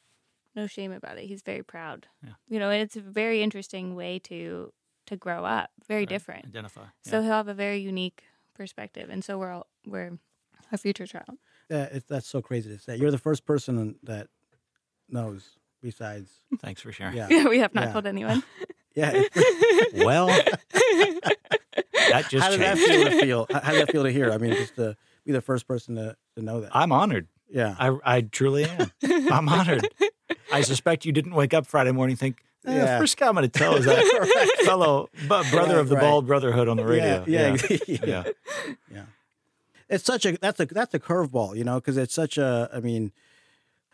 [0.57, 1.25] no shame about it.
[1.27, 2.07] He's very proud.
[2.25, 2.33] Yeah.
[2.49, 4.73] You know, and it's a very interesting way to
[5.07, 5.71] to grow up.
[5.87, 6.09] Very Right.
[6.09, 6.47] different.
[6.47, 6.87] Identify.
[7.05, 10.19] So he'll have a very unique perspective, and so we're all, we're
[10.73, 11.38] a future child.
[11.69, 12.97] that, it's, that's so crazy to say.
[12.97, 14.27] You're the first person that
[15.09, 17.16] knows besides, Thanks for sharing.
[17.16, 17.29] yeah.
[17.31, 17.92] Yeah, we have not Yeah.
[17.92, 18.42] told anyone.
[18.97, 19.12] Yeah.
[19.95, 22.88] Well, that just How did that changed.
[22.88, 23.47] feel to feel?
[23.62, 24.33] How did that feel to hear?
[24.33, 26.71] I mean, just to be the first person to, to know that.
[26.75, 27.29] I'm honored.
[27.49, 27.75] Yeah.
[27.79, 28.90] I, I truly am.
[29.31, 29.87] I'm honored.
[30.52, 32.92] I suspect you didn't wake up Friday morning and think, eh, Yeah.
[32.94, 35.96] the first guy I'm going to tell is that fellow bu- brother Right, of the
[35.96, 36.00] right.
[36.02, 37.24] Bald Brotherhood on the radio.
[37.26, 37.56] Yeah.
[37.88, 37.98] Yeah.
[38.04, 38.24] yeah.
[38.92, 39.02] yeah.
[39.88, 42.80] It's such a, that's a, that's a curveball, you know, because it's such a, I
[42.80, 43.12] mean,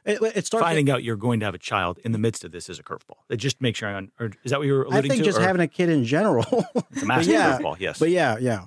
[0.04, 0.64] it, it starts.
[0.64, 2.82] Finding out you're going to have a child in the midst of this is a
[2.82, 3.18] curveball.
[3.28, 5.22] It just makes sure I, un- or is that what you were I alluding think
[5.22, 5.24] to?
[5.26, 6.46] just or having a kid in general.
[6.90, 7.98] it's a massive yeah, curveball, yes.
[7.98, 8.64] But yeah, yeah.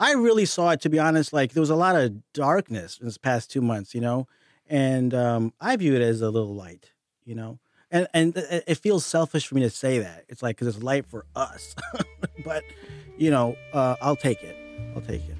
[0.00, 1.32] I really saw it to be honest.
[1.32, 4.26] Like there was a lot of darkness in this past two months, you know,
[4.66, 6.90] and um, I view it as a little light,
[7.24, 7.58] you know,
[7.90, 10.24] and and it feels selfish for me to say that.
[10.28, 11.74] It's like because it's light for us,
[12.44, 12.62] but
[13.16, 14.56] you know, uh, I'll take it.
[14.94, 15.36] I'll take it.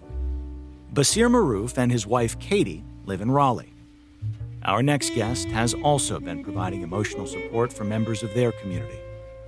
[0.92, 3.72] Basir Maroof and his wife Katie live in Raleigh.
[4.64, 8.98] Our next guest has also been providing emotional support for members of their community.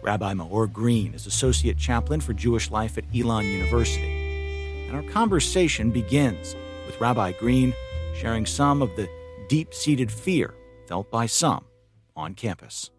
[0.02, 4.86] Rabbi Maor Green is Associate Chaplain for Jewish Life at Elon University.
[4.88, 7.72] And our conversation begins with Rabbi Green
[8.14, 9.08] sharing some of the
[9.48, 10.54] deep seated fear
[10.86, 11.64] felt by some
[12.16, 12.90] on campus.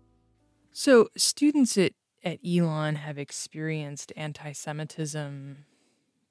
[0.71, 5.65] So, students at, at Elon have experienced anti Semitism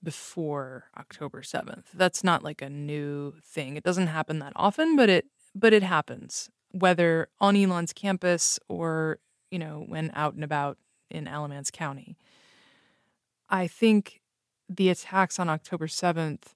[0.03, 1.85] before October 7th.
[1.95, 3.77] That's not like a new thing.
[3.77, 9.19] It doesn't happen that often, but it but it happens whether on Elon's campus or,
[9.51, 10.77] you know, when out and about
[11.09, 12.17] in Alamance County.
[13.49, 14.21] I think
[14.69, 16.55] the attacks on October 7th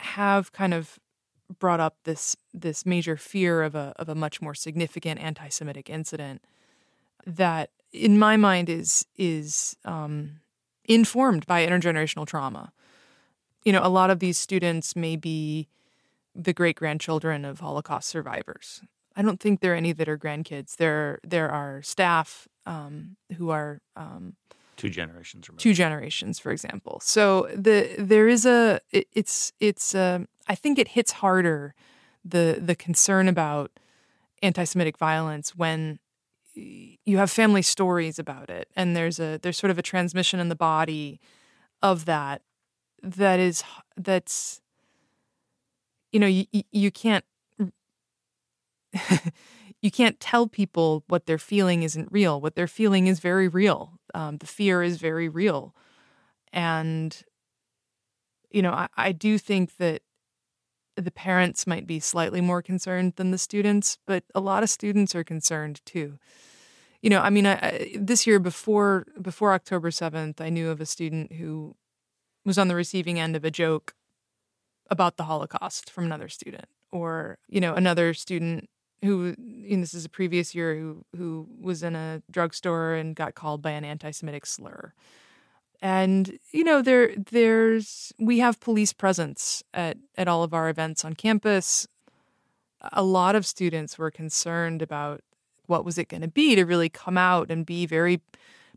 [0.00, 0.98] have kind of
[1.58, 6.42] brought up this this major fear of a of a much more significant anti-Semitic incident
[7.26, 10.40] that, in my mind, is is um,
[10.84, 12.72] informed by intergenerational trauma.
[13.64, 15.68] You know, a lot of these students may be
[16.34, 18.82] the great grandchildren of Holocaust survivors.
[19.16, 20.76] I don't think there are any that are grandkids.
[20.76, 24.34] There there are staff um, who are um,
[24.76, 25.62] Two generations removed.
[25.62, 27.00] two generations, for example.
[27.02, 31.74] So the there is a it, it's it's um I think it hits harder
[32.24, 33.70] the the concern about
[34.42, 35.98] anti-Semitic violence when
[36.54, 40.48] you have family stories about it, and there's a there's sort of a transmission in
[40.48, 41.20] the body
[41.82, 42.42] of that
[43.02, 43.62] that is
[43.96, 44.60] that's
[46.12, 47.24] you know you- you can't
[49.84, 52.40] you can't tell people what they're feeling isn't real.
[52.40, 54.00] What they're feeling is very real.
[54.14, 55.74] Um, the fear is very real.
[56.54, 57.14] And,
[58.50, 60.00] you know, I, I do think that
[60.96, 65.14] the parents might be slightly more concerned than the students, but a lot of students
[65.14, 66.18] are concerned too.
[67.02, 70.80] You know, I mean, I, I, this year before before October seventh, I knew of
[70.80, 71.76] a student who
[72.46, 73.94] was on the receiving end of a joke
[74.88, 78.70] about the Holocaust from another student, or you know, another student
[79.04, 83.34] who know, this is a previous year who who was in a drugstore and got
[83.34, 84.92] called by an anti-Semitic slur.
[85.82, 91.04] And you know there there's we have police presence at at all of our events
[91.04, 91.86] on campus.
[92.92, 95.22] A lot of students were concerned about
[95.66, 98.20] what was it going to be to really come out and be very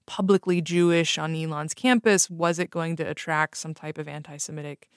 [0.05, 2.29] publicly Jewish on Elon's campus?
[2.29, 4.89] Was it going to attract some type of anti Semitic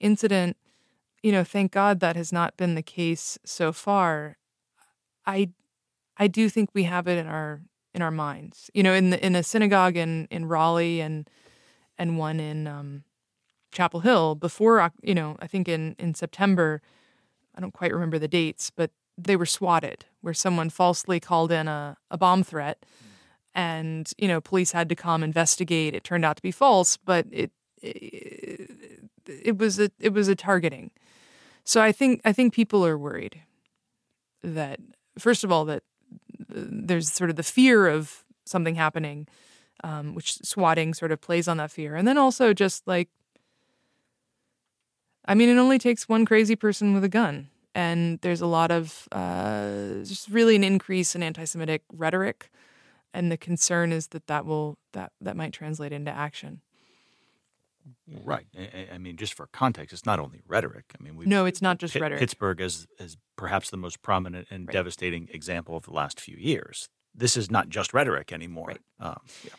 [0.00, 0.56] incident?
[1.22, 4.36] You know, thank God that has not been the case so far.
[5.26, 5.50] I
[6.16, 7.62] I do think we have it in our
[7.94, 8.70] in our minds.
[8.74, 11.28] You know, in the, in a synagogue in in Raleigh and
[11.98, 13.04] and one in um,
[13.72, 16.82] Chapel Hill before you know, I think in in September,
[17.54, 21.68] I don't quite remember the dates, but they were swatted where someone falsely called in
[21.68, 22.84] a, a bomb threat
[23.54, 27.26] and you know police had to come investigate it turned out to be false but
[27.30, 28.70] it it,
[29.26, 30.90] it was a it was a targeting
[31.62, 33.42] so i think i think people are worried
[34.42, 34.80] that
[35.18, 35.82] first of all that
[36.48, 39.26] there's sort of the fear of something happening
[39.82, 41.94] um, which swatting sort of plays on that fear.
[41.94, 43.08] And then also just like
[45.26, 47.48] i mean it only takes one crazy person with a gun.
[47.74, 52.48] And there's a lot of uh, just really an increase in anti-Semitic rhetoric,
[53.12, 56.60] and the concern is that that will that that might translate into action.
[58.24, 58.46] Right.
[58.56, 60.84] I, I mean, just for context, it's not only rhetoric.
[60.98, 62.20] I mean, no, it's not just rhetoric.
[62.20, 64.72] Pittsburgh is is perhaps the most prominent and right.
[64.72, 66.88] devastating example of the last few years.
[67.14, 68.68] This is not just rhetoric anymore.
[68.68, 68.80] Right.
[69.00, 69.50] Um, yeah.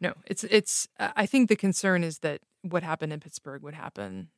[0.00, 0.88] No, it's it's.
[0.98, 4.28] I think the concern is that what happened in Pittsburgh would happen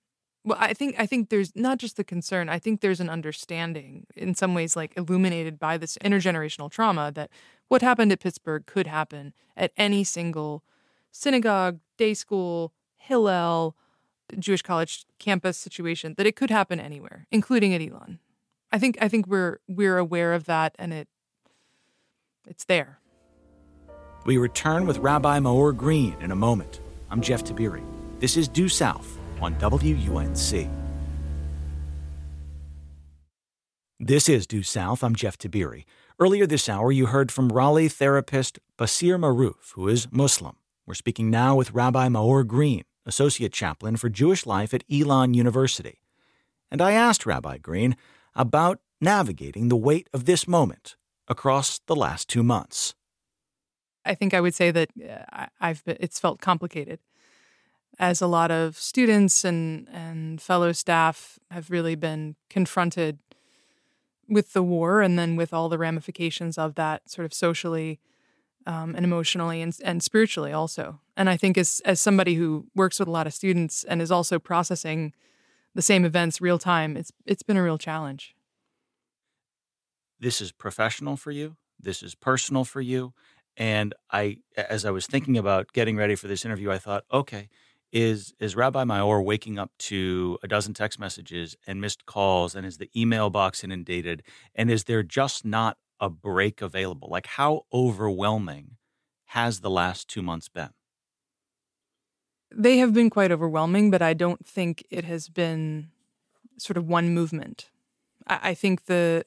[0.45, 2.49] well, I think I think there's not just the concern.
[2.49, 7.31] I think there's an understanding in some ways, like illuminated by this intergenerational trauma, that
[7.69, 10.63] what happened at Pittsburgh could happen at any single
[11.11, 12.73] synagogue, day school,
[13.09, 13.75] Hillel,
[14.39, 16.15] Jewish college campus situation.
[16.19, 18.19] That it could happen anywhere, including at Elon.
[18.71, 21.09] I think I think we're we're aware of that, and it
[22.47, 23.01] it's there.
[24.27, 26.81] We return with Rabbi Maor Green in a moment.
[27.11, 27.85] I'm Jeff Tiberii.
[28.21, 30.69] This is Due South on WUNC.
[33.99, 35.03] This is Due South.
[35.03, 35.85] I'm Jeff Tiberii.
[36.21, 40.57] Earlier this hour, you heard from Raleigh therapist Basir Maruf, who is Muslim.
[40.87, 46.03] We're speaking now with Rabbi Maor Green, Associate Chaplain for Jewish Life at Elon University.
[46.71, 47.97] And I asked Rabbi Green
[48.35, 52.95] about navigating the weight of this moment across the last two months.
[54.05, 57.01] I think I would say that uh, I've been, it's felt complicated
[57.99, 63.19] as a lot of students and, and fellow staff have really been confronted
[64.29, 67.99] with the war and then with all the ramifications of that sort of socially
[68.67, 72.99] um, and emotionally and, and spiritually also and i think as, as somebody who works
[72.99, 75.13] with a lot of students and is also processing
[75.75, 78.35] the same events real time it's it's been a real challenge
[80.19, 83.13] this is professional for you this is personal for you
[83.57, 87.49] and i as i was thinking about getting ready for this interview i thought okay
[87.93, 92.67] is is Rabbi Maor waking up to a dozen text messages and missed calls and
[92.67, 94.23] is the email box inundated
[94.55, 97.09] and is there just not a break available?
[97.11, 98.77] Like how overwhelming
[99.27, 100.71] has the last 2 months been?
[102.51, 105.91] They have been quite overwhelming, but I don't think it has been
[106.57, 107.71] sort of one movement.
[108.27, 109.25] I, I think the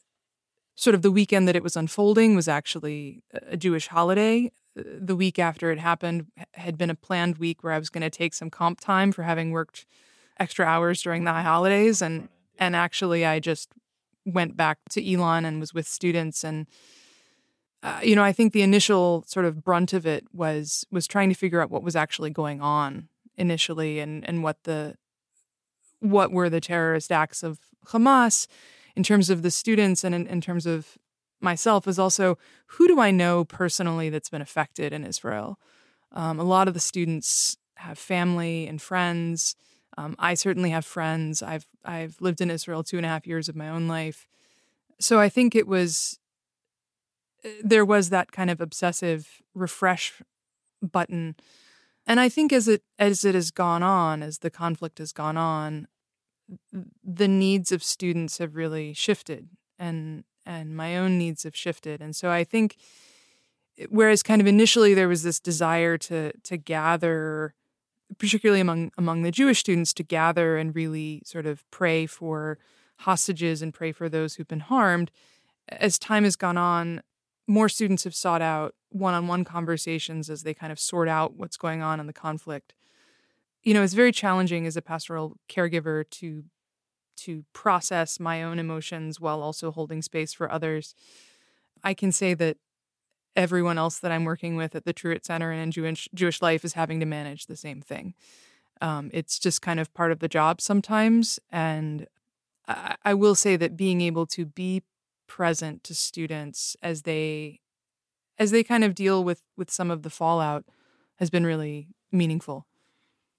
[0.76, 5.16] sort of the weekend that it was unfolding was actually a Jewish holiday uh, the
[5.16, 8.34] week after it happened had been a planned week where I was going to take
[8.34, 9.86] some comp time for having worked
[10.40, 13.70] extra hours during the high holidays and and actually I just
[14.26, 16.68] went back to Elon and was with students and
[17.84, 21.30] uh, you know I think the initial sort of brunt of it was was trying
[21.30, 24.96] to figure out what was actually going on initially and and what the
[26.00, 28.48] what were the terrorist acts of Hamas
[28.96, 30.98] in terms of the students and in, in terms of
[31.40, 35.60] myself is also who do I know personally that's been affected in Israel?
[36.12, 39.56] Um, a lot of the students have family and friends.
[39.98, 41.42] Um, I certainly have friends.
[41.42, 44.28] I've I've lived in Israel two and a half years of my own life,
[45.00, 46.20] so I think it was
[47.64, 50.22] there was that kind of obsessive refresh
[50.82, 51.36] button,
[52.08, 55.38] and I think as it as it has gone on, as the conflict has gone
[55.38, 55.88] on,
[57.04, 62.02] the needs of students have really shifted, and and my own needs have shifted.
[62.02, 62.78] And so I think
[63.90, 67.54] whereas kind of initially there was this desire to to gather
[68.18, 72.58] particularly among among the Jewish students to gather and really sort of pray for
[73.00, 75.12] hostages and pray for those who've been harmed
[75.70, 77.02] as time has gone on
[77.52, 81.82] more students have sought out one-on-one conversations as they kind of sort out what's going
[81.82, 82.74] on in the conflict
[83.64, 86.44] you know it's very challenging as a pastoral caregiver to
[87.22, 90.96] to process my own emotions while also holding space for others.
[91.84, 92.58] I can say that
[93.36, 96.66] everyone else that I'm working with at the Truitt Center and in Jewish Jewish life
[96.66, 98.16] is having to manage the same thing.
[98.82, 102.08] Um, it's just kind of part of the job sometimes, and
[102.68, 104.82] I, I will say that being able to be
[105.32, 107.62] present to students as they
[108.38, 110.66] as they kind of deal with with some of the fallout
[111.20, 112.68] has been really meaningful.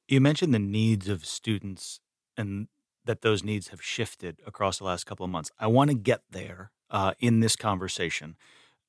[0.08, 2.00] You mentioned the needs of students
[2.34, 2.68] and
[3.04, 5.50] that those needs have shifted across the last couple of months.
[5.58, 8.36] I want to get there uh, in this conversation.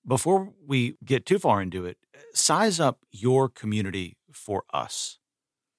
[0.07, 1.97] Before we get too far into it,
[2.33, 5.19] size up your community for us.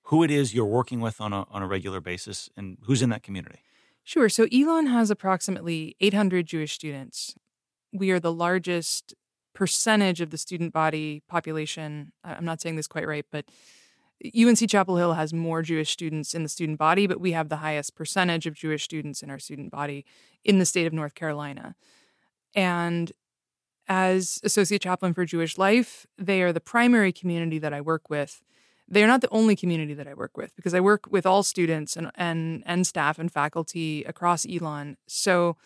[0.08, 3.08] Who it is you're working with on a, on a regular basis and who's in
[3.10, 3.60] that community.
[4.04, 4.28] Sure.
[4.28, 7.34] So Elon has approximately 800 Jewish students.
[7.92, 9.14] We are the largest
[9.54, 12.12] percentage of the student body population.
[12.22, 13.46] I'm not saying this quite right, but
[14.36, 17.56] UNC Chapel Hill has more Jewish students in the student body, but we have the
[17.56, 20.04] highest percentage of Jewish students in our student body
[20.44, 21.74] in the state of North Carolina.
[22.54, 23.12] And
[23.88, 28.42] as Associate Chaplain for Jewish Life, they are the primary community that I work with.
[28.94, 31.42] They are not the only community that I work with because I work with all
[31.42, 34.96] students and, and, and staff and faculty across Elon.
[35.08, 35.56] So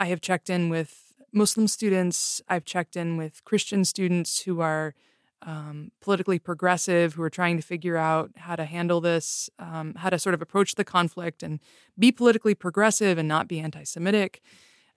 [0.00, 4.94] I have checked in with Muslim students, I've checked in with Christian students who are
[5.42, 10.10] um, politically progressive, who are trying to figure out how to handle this, um, how
[10.10, 11.60] to sort of approach the conflict and
[11.96, 14.42] be politically progressive and not be anti Semitic.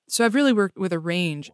[0.07, 1.51] So I've really worked with a range.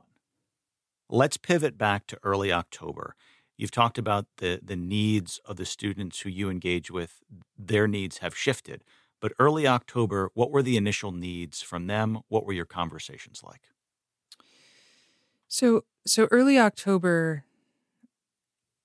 [1.09, 3.15] Let's pivot back to early October.
[3.57, 7.21] You've talked about the, the needs of the students who you engage with,
[7.57, 8.83] their needs have shifted.
[9.21, 12.19] But early October, what were the initial needs from them?
[12.27, 13.61] What were your conversations like?
[15.47, 17.45] So, so early October,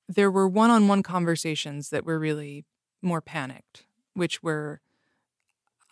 [0.09, 2.65] there were one-on-one conversations that were really
[3.03, 4.81] more panicked, which were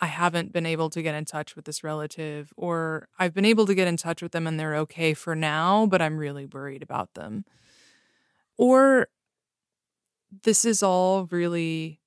[0.01, 3.67] I haven't been able to get in touch with this relative, or I've been able
[3.67, 6.83] to get in touch with them and they're okay for now, but I'm really worried
[6.83, 7.45] about them.
[8.59, 9.09] Or
[10.43, 12.01] this is all really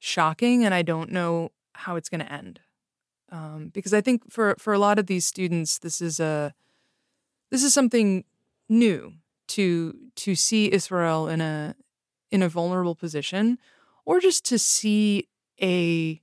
[0.00, 2.60] shocking and I don't know how it's going to end.
[3.32, 6.52] Um, because I think for, for a lot of these students, this is a
[7.50, 8.24] this is something
[8.68, 9.14] new
[9.48, 11.74] to to see Israel in a
[12.30, 13.58] in a vulnerable position,
[14.04, 15.28] or just to see
[15.62, 16.20] a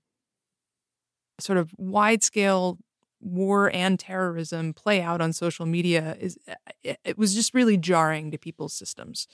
[1.39, 2.77] sort of wide scale
[3.19, 6.37] war and terrorism play out on social media is
[6.83, 9.27] it was just really jarring to people's systems.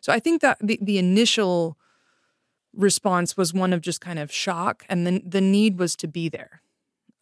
[0.00, 1.76] So I think that the, the initial
[2.74, 6.28] response was one of just kind of shock and then the need was to be
[6.28, 6.62] there.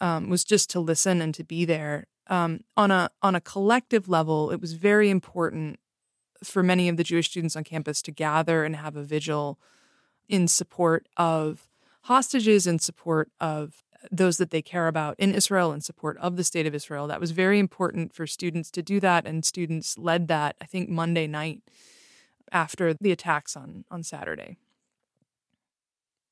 [0.00, 2.06] Um, was just to listen and to be there.
[2.26, 5.78] Um, on a on a collective level, it was very important
[6.42, 9.58] for many of the Jewish students on campus to gather and have a vigil
[10.28, 11.68] in support of
[12.02, 16.44] hostages, in support of those that they care about in Israel in support of the
[16.44, 17.06] state of Israel.
[17.06, 20.88] That was very important for students to do that, and students led that, I think,
[20.88, 21.62] Monday night
[22.52, 24.56] after the attacks on, on Saturday.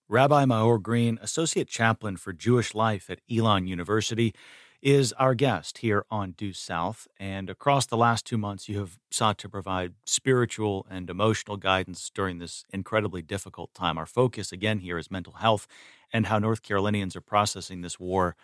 [0.09, 4.35] Rabbi Maor Green, Associate Chaplain for Jewish Life at Elon University,
[4.83, 7.07] is our guest here on Due South.
[7.19, 12.11] And across the last two months, you have sought to provide spiritual and emotional guidance
[12.13, 13.97] during this incredibly difficult time.
[13.97, 15.69] Our focus, again, here is mental health
[16.13, 18.37] and how North Carolinians are processing this war.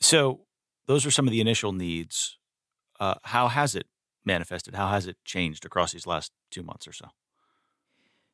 [0.00, 0.40] So,
[0.86, 2.36] those are some of the initial needs.
[3.00, 3.86] Uh, how has it
[4.24, 4.74] manifested?
[4.74, 7.08] How has it changed across these last two months or so?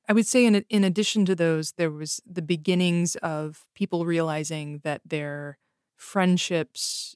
[0.09, 4.81] I would say, in in addition to those, there was the beginnings of people realizing
[4.83, 5.59] that their
[5.97, 7.15] friendships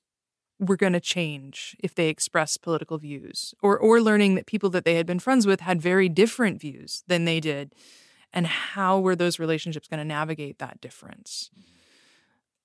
[0.60, 4.84] were going to change if they expressed political views, or or learning that people that
[4.84, 7.74] they had been friends with had very different views than they did,
[8.34, 11.50] and how were those relationships going to navigate that difference?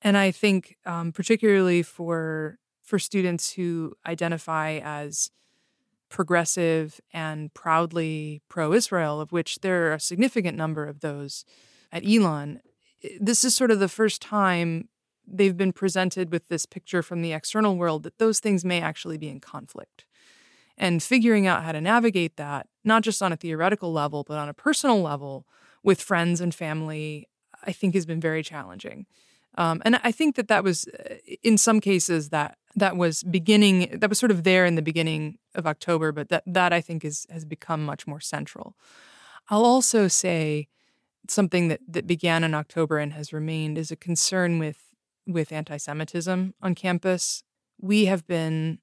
[0.02, 5.30] And I think, um, particularly for for students who identify as
[6.10, 11.46] progressive and proudly pro-Israel, of which there are a significant number of those
[11.92, 12.62] at Elon,
[13.20, 14.90] this is sort of the first time
[15.28, 19.20] they've been presented with this picture from the external world that those things may actually
[19.20, 20.06] be in conflict.
[20.82, 24.50] And figuring out how to navigate that, not just on a theoretical level, but on
[24.50, 25.46] a personal level,
[25.84, 27.28] with friends and family,
[27.68, 29.06] I think has been very challenging.
[29.58, 34.00] Um, and I think that that was, uh, in some cases, that that was beginning.
[34.00, 37.04] That was sort of there in the beginning of October, but that that I think
[37.04, 38.76] is has become much more central.
[39.50, 40.68] I'll also say
[41.28, 44.78] something that that began in October and has remained is a concern with
[45.28, 47.44] with anti-Semitism on campus.
[47.82, 48.80] We have been,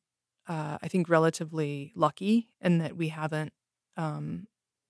[0.49, 3.53] uh, I think, relatively lucky in that we haven't
[3.97, 4.47] um,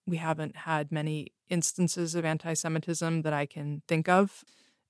[0.07, 4.45] we haven't had many instances of anti-Semitism that I can think of,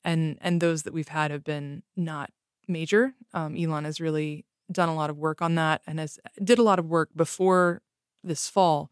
[0.04, 2.30] and and those that we've had have been not
[2.68, 3.14] major.
[3.32, 6.62] Um, Elon has really done a lot of work on that and has did a
[6.62, 7.82] lot of work before
[8.24, 8.90] this fall,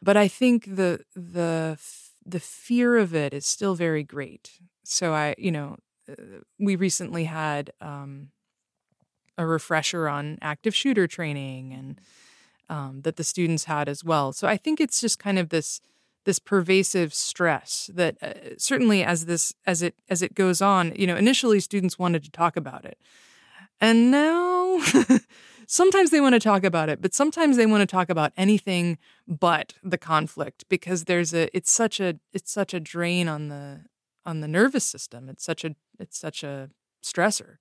[0.00, 1.78] but I think the the
[2.24, 4.52] the fear of it is still very great.
[4.84, 5.76] So I, you know,
[6.08, 6.14] uh,
[6.58, 8.28] we recently had um,
[9.38, 12.00] a refresher on active shooter training and
[12.68, 14.32] um, that the students had as well.
[14.32, 15.80] So I think it's just kind of this
[16.24, 21.06] this pervasive stress that uh, certainly as this as it as it goes on, you
[21.06, 22.98] know, initially students wanted to talk about it,
[23.80, 24.80] and now
[25.66, 28.98] sometimes they want to talk about it, but sometimes they want to talk about anything
[29.26, 33.80] but the conflict because there's a it's such a it's such a drain on the
[34.24, 35.28] on the nervous system.
[35.28, 36.70] It's such a it's such a
[37.02, 37.56] stressor.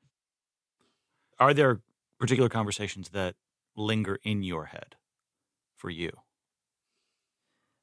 [1.41, 1.81] Are there
[2.19, 3.33] particular conversations that
[3.75, 4.95] linger in your head
[5.75, 6.11] for you?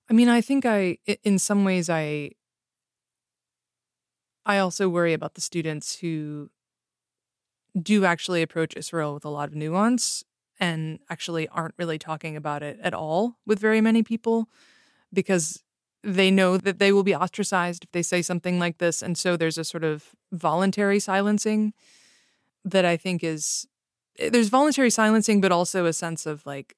[0.08, 2.30] I mean, I think I in some ways I
[4.46, 6.50] I also worry about the students who
[7.80, 10.22] do actually approach Israel with a lot of nuance
[10.60, 14.48] and actually aren't really talking about it at all with very many people
[15.12, 15.64] because
[16.04, 19.02] they know that they will be ostracized if they say something like this.
[19.02, 21.74] And so there's a sort of voluntary silencing
[22.70, 23.66] that I think is
[24.18, 26.74] there's voluntary silencing, but also a sense of like,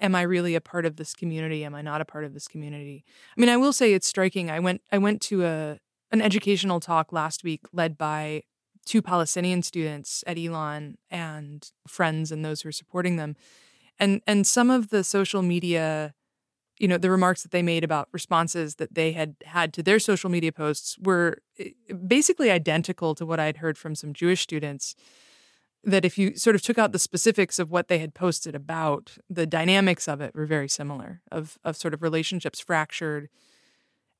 [0.00, 1.64] am I really a part of this community?
[1.64, 3.04] Am I not a part of this community?
[3.36, 4.50] I mean, I will say it's striking.
[4.50, 5.78] I went I went to a
[6.10, 8.42] an educational talk last week led by
[8.84, 13.36] two Palestinian students at Elon and friends and those who are supporting them.
[13.98, 16.14] And and some of the social media,
[16.78, 19.98] you know, the remarks that they made about responses that they had had to their
[19.98, 21.70] social media posts were eh,
[22.06, 24.94] basically identical to what I'd heard from some Jewish students.
[25.86, 29.18] That if you sort of took out the specifics of what they had posted about,
[29.28, 33.28] the dynamics of it were very similar of of sort of relationships fractured,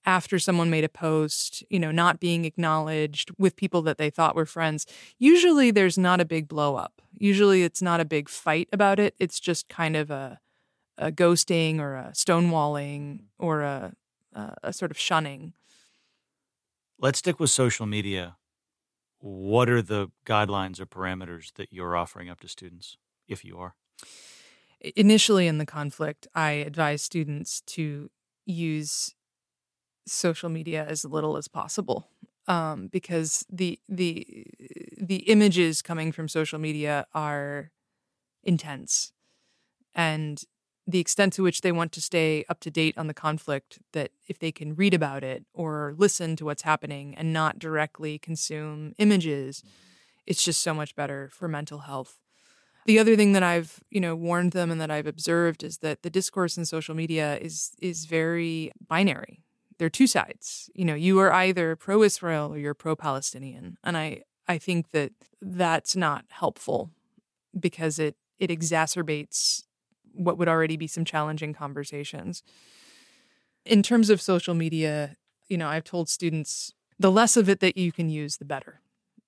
[0.06, 4.36] after someone made a post, you know, not being acknowledged with people that they thought
[4.36, 4.86] were friends,
[5.18, 7.00] usually there's not a big blow up.
[7.12, 9.14] Usually it's not a big fight about it.
[9.18, 10.40] It's just kind of a,
[10.98, 13.94] a ghosting or a stonewalling or a,
[14.34, 15.54] a, a sort of shunning.
[16.98, 18.36] Let's stick with social media.
[19.26, 23.74] What are the guidelines or parameters that you're offering up to students, if you are?
[24.94, 28.10] Initially in the conflict, I advise students to
[28.44, 29.14] use
[30.06, 32.06] social media as little as possible
[32.48, 34.46] um, because the the
[35.00, 37.70] the images coming from social media are
[38.42, 39.14] intense
[39.94, 40.44] and
[40.86, 44.10] the extent to which they want to stay up to date on the conflict that
[44.28, 48.94] if they can read about it or listen to what's happening and not directly consume
[48.98, 49.68] images mm-hmm.
[50.26, 52.18] it's just so much better for mental health
[52.86, 56.02] the other thing that I've, you know, warned them and that I've observed is that
[56.02, 59.42] the discourse in social media is is very binary
[59.78, 60.70] there are two sides.
[60.74, 63.76] You know, you are either pro Israel or you're pro Palestinian.
[63.82, 66.90] And I, I think that that's not helpful
[67.58, 69.64] because it, it exacerbates
[70.14, 72.42] what would already be some challenging conversations.
[73.64, 75.16] In terms of social media,
[75.48, 78.80] you know, I've told students the less of it that you can use, the better.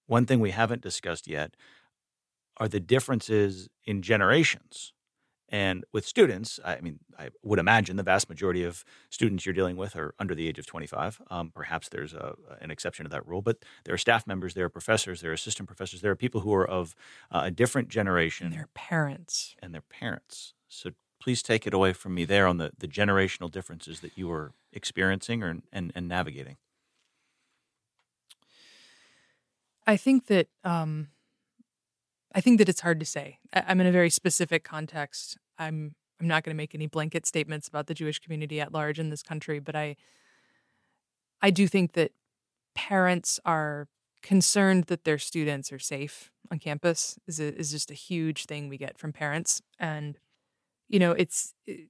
[0.06, 1.54] One thing we haven't discussed yet
[2.58, 4.92] are the differences in generations
[5.48, 9.76] and with students, I mean, I would imagine the vast majority of students you're dealing
[9.76, 11.22] with are under the age of 25.
[11.30, 14.64] Um, perhaps there's a, an exception to that rule, but there are staff members, there
[14.64, 16.96] are professors, there are assistant professors, there are people who are of
[17.30, 18.48] uh, a different generation.
[18.48, 19.54] And their parents.
[19.62, 20.54] And their parents.
[20.68, 20.90] So
[21.20, 24.52] please take it away from me there on the, the generational differences that you are
[24.72, 26.56] experiencing or, and, and navigating.
[29.86, 31.08] I think that um,
[32.34, 33.38] I think that it's hard to say.
[33.52, 35.38] I'm in a very specific context.
[35.58, 38.98] I'm I'm not going to make any blanket statements about the Jewish community at large
[38.98, 39.96] in this country, but I
[41.40, 42.12] I do think that
[42.74, 43.88] parents are
[44.22, 48.68] concerned that their students are safe on campus is a, is just a huge thing
[48.68, 50.18] we get from parents and
[50.88, 51.84] you know it's eh,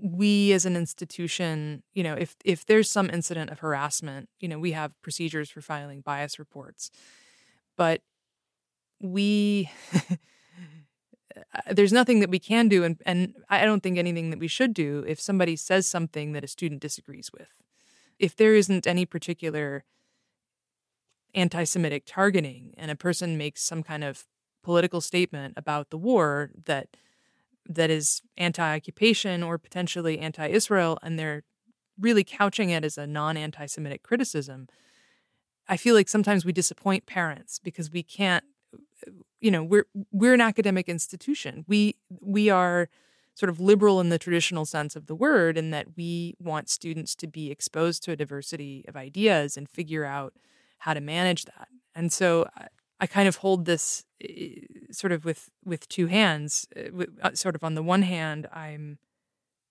[0.00, 4.58] we as an institution you know if if there's some incident of harassment you know
[4.58, 6.90] we have procedures for filing bias reports.
[7.76, 8.00] But
[9.02, 9.70] we
[11.70, 14.72] there's nothing that we can do and, and i don't think anything that we should
[14.72, 17.48] do if somebody says something that a student disagrees with.
[18.18, 19.84] If there isn't any particular
[21.34, 24.24] anti-semitic targeting and a person makes some kind of
[24.62, 26.96] political statement about the war that
[27.68, 31.42] that is anti-occupation or potentially anti-israel and they're
[31.98, 34.66] really couching it as a non-anti-semitic criticism
[35.68, 38.44] i feel like sometimes we disappoint parents because we can't
[39.40, 41.64] you know we're we're an academic institution.
[41.68, 42.88] We we are
[43.34, 47.14] sort of liberal in the traditional sense of the word in that we want students
[47.14, 50.32] to be exposed to a diversity of ideas and figure out
[50.78, 51.68] how to manage that.
[51.94, 52.48] And so
[53.00, 56.88] i, kind of hold this eh, sort of with with two hands eh,
[57.22, 58.98] uh, sort of on the one hand i'm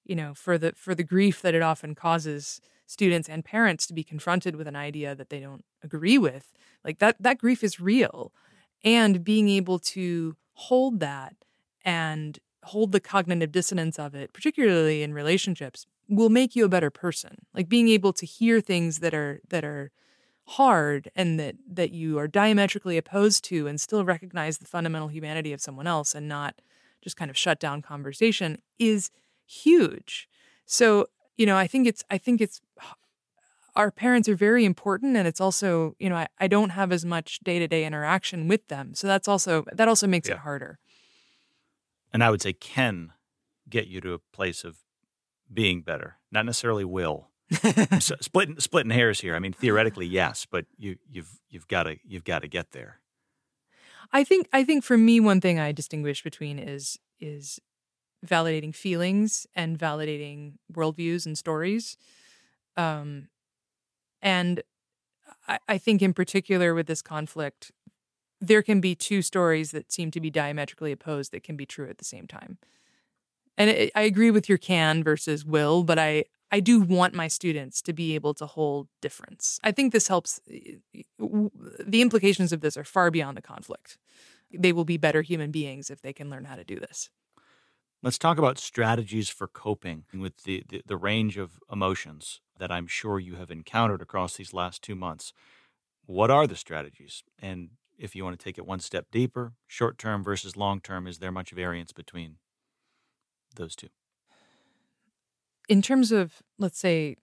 [0.05, 3.93] you know for the for the grief that it often causes students and parents to
[3.93, 6.53] be confronted with an idea that they don't agree with
[6.84, 8.32] like that that grief is real
[8.84, 11.36] and being able to hold that
[11.84, 16.89] and hold the cognitive dissonance of it, particularly in relationships, will make you a better
[16.89, 17.45] person.
[17.53, 19.91] Like being able to hear things that are that are
[20.47, 25.53] hard and that that you are diametrically opposed to and still recognize the fundamental humanity
[25.53, 26.61] of someone else and not
[27.01, 29.11] just kind of shut down conversation is
[29.45, 30.27] huge.
[30.65, 32.61] So, you know, I think it's I think it's
[33.75, 37.03] our parents are very important and it's also, you know, I, I don't have as
[37.03, 38.93] much day-to-day interaction with them.
[38.93, 40.35] So that's also that also makes yeah.
[40.35, 40.79] it harder.
[42.13, 43.11] And I would say can
[43.67, 44.77] get you to a place of
[45.51, 47.29] being better, not necessarily will.
[47.99, 49.35] so splitting splitting hairs here.
[49.35, 52.99] I mean, theoretically, yes, but you you've you've got to you've got to get there.
[54.11, 57.59] I think I think for me, one thing I distinguish between is is
[58.25, 61.97] validating feelings and validating worldviews and stories.
[62.75, 63.29] Um,
[64.21, 64.63] and
[65.47, 67.71] I, I think in particular with this conflict,
[68.41, 71.89] there can be two stories that seem to be diametrically opposed that can be true
[71.89, 72.57] at the same time.
[73.57, 76.25] And it, I agree with your can versus will, but I
[76.56, 79.60] I do want my students to be able to hold difference.
[79.62, 80.39] I think this helps.
[80.49, 81.01] Eh, eh,
[81.86, 83.97] the implications of this are far beyond the conflict.
[84.58, 87.10] They will be better human beings if they can learn how to do this.
[88.01, 92.88] Let's talk about strategies for coping with the, the, the, range of emotions that I'm
[92.88, 95.34] sure you have encountered across these last two months.
[96.06, 97.24] What are the strategies?
[97.38, 101.06] And if you want to take it one step deeper, short term versus long term,
[101.06, 102.38] is there much variance between
[103.58, 103.89] those two?
[105.68, 107.16] In terms of, let's say,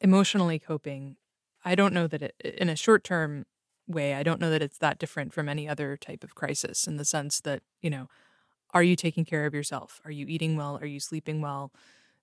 [0.00, 1.16] emotionally coping,
[1.64, 3.44] I don't know that it, in a short term
[3.86, 6.96] way, I don't know that it's that different from any other type of crisis in
[6.96, 8.08] the sense that, you know,
[8.72, 10.00] are you taking care of yourself?
[10.04, 10.78] Are you eating well?
[10.80, 11.72] Are you sleeping well?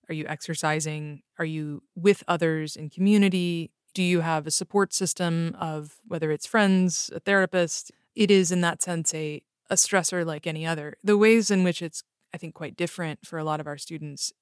[0.08, 1.22] Are you exercising?
[1.38, 3.70] Are you with others in community?
[3.94, 7.92] Do you have a support system of whether it's friends, a therapist?
[8.16, 10.96] It is, in that sense, a, a stressor like any other.
[11.04, 12.02] The ways in which it's,
[12.34, 14.32] I think, quite different for a lot of our students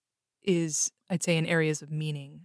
[0.43, 2.43] is, I'd say, in areas of meaning.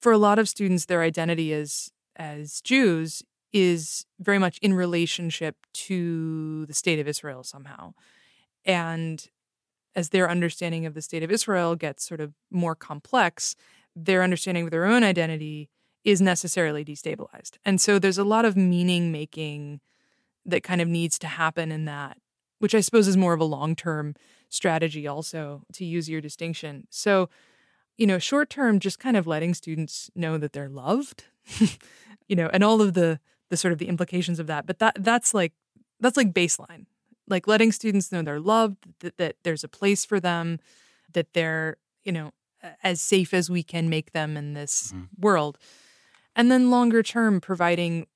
[0.00, 3.22] For a lot of students, their identity as, as Jews
[3.52, 7.94] is very much in relationship to the state of Israel somehow.
[8.64, 9.26] And
[9.94, 13.54] as their understanding of the state of Israel gets sort of more complex,
[13.94, 15.68] their understanding of their own identity
[16.04, 17.58] is necessarily destabilized.
[17.64, 19.80] And so there's a lot of meaning making
[20.44, 22.18] that kind of needs to happen in that,
[22.58, 24.14] which I suppose is more of a long term
[24.48, 26.86] strategy, also to use your distinction.
[26.90, 27.28] So,
[27.96, 31.24] you know, short term, just kind of letting students know that they're loved,
[32.28, 33.20] you know, and all of the
[33.50, 34.66] the sort of the implications of that.
[34.66, 35.52] But that that's like
[36.00, 36.86] that's like baseline,
[37.28, 40.58] like letting students know they're loved, that, that there's a place for them,
[41.12, 42.32] that they're you know
[42.82, 45.20] as safe as we can make them in this mm-hmm.
[45.20, 45.58] world.
[46.36, 48.06] And then longer term, providing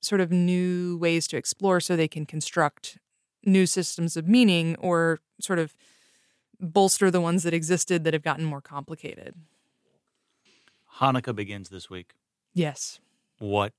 [0.00, 2.98] sort of new ways to explore so they can construct
[3.44, 5.74] new systems of meaning or sort of
[6.60, 9.34] bolster the ones that existed that have gotten more complicated.
[10.98, 12.14] Hanukkah begins this week.
[12.54, 13.00] Yes.
[13.38, 13.72] What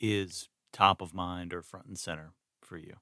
[0.00, 2.94] is top of mind or front and center for you?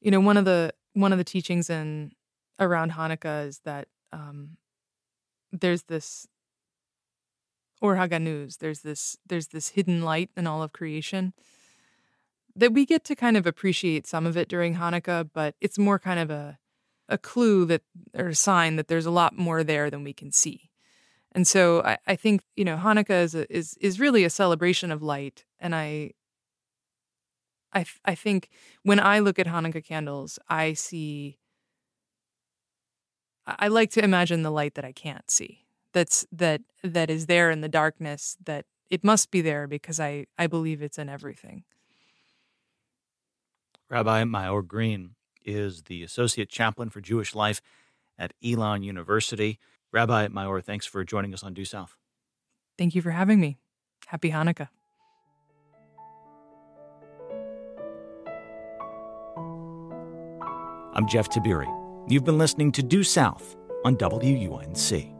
[0.00, 2.12] You know, one of the one of the teachings in
[2.60, 4.56] around Hanukkah is that um,
[5.50, 6.28] there's this
[7.80, 11.32] or Haganuz, there's this there's this hidden light in all of creation
[12.56, 15.98] that we get to kind of appreciate some of it during Hanukkah, but it's more
[15.98, 16.58] kind of a
[17.08, 17.82] a clue that
[18.14, 20.70] or a sign that there's a lot more there than we can see.
[21.32, 24.90] And so I, I think you know Hanukkah is a, is is really a celebration
[24.92, 26.12] of light, and I
[27.72, 28.48] I I think
[28.82, 31.38] when I look at Hanukkah candles, I see.
[33.46, 35.66] I like to imagine the light that I can't see.
[35.92, 38.36] That's that that is there in the darkness.
[38.44, 41.64] That it must be there because I I believe it's in everything.
[43.94, 45.10] Rabbi Maor Green
[45.44, 47.62] is the associate chaplain for Jewish life
[48.18, 49.60] at Elon University.
[49.92, 51.94] Rabbi Maor, thanks for joining us on Due South.
[52.76, 53.56] Thank you for having me.
[54.08, 54.68] Happy Hanukkah.
[60.94, 62.10] I'm Jeff Tiberii.
[62.10, 65.13] You've been listening to Due South on WUNC.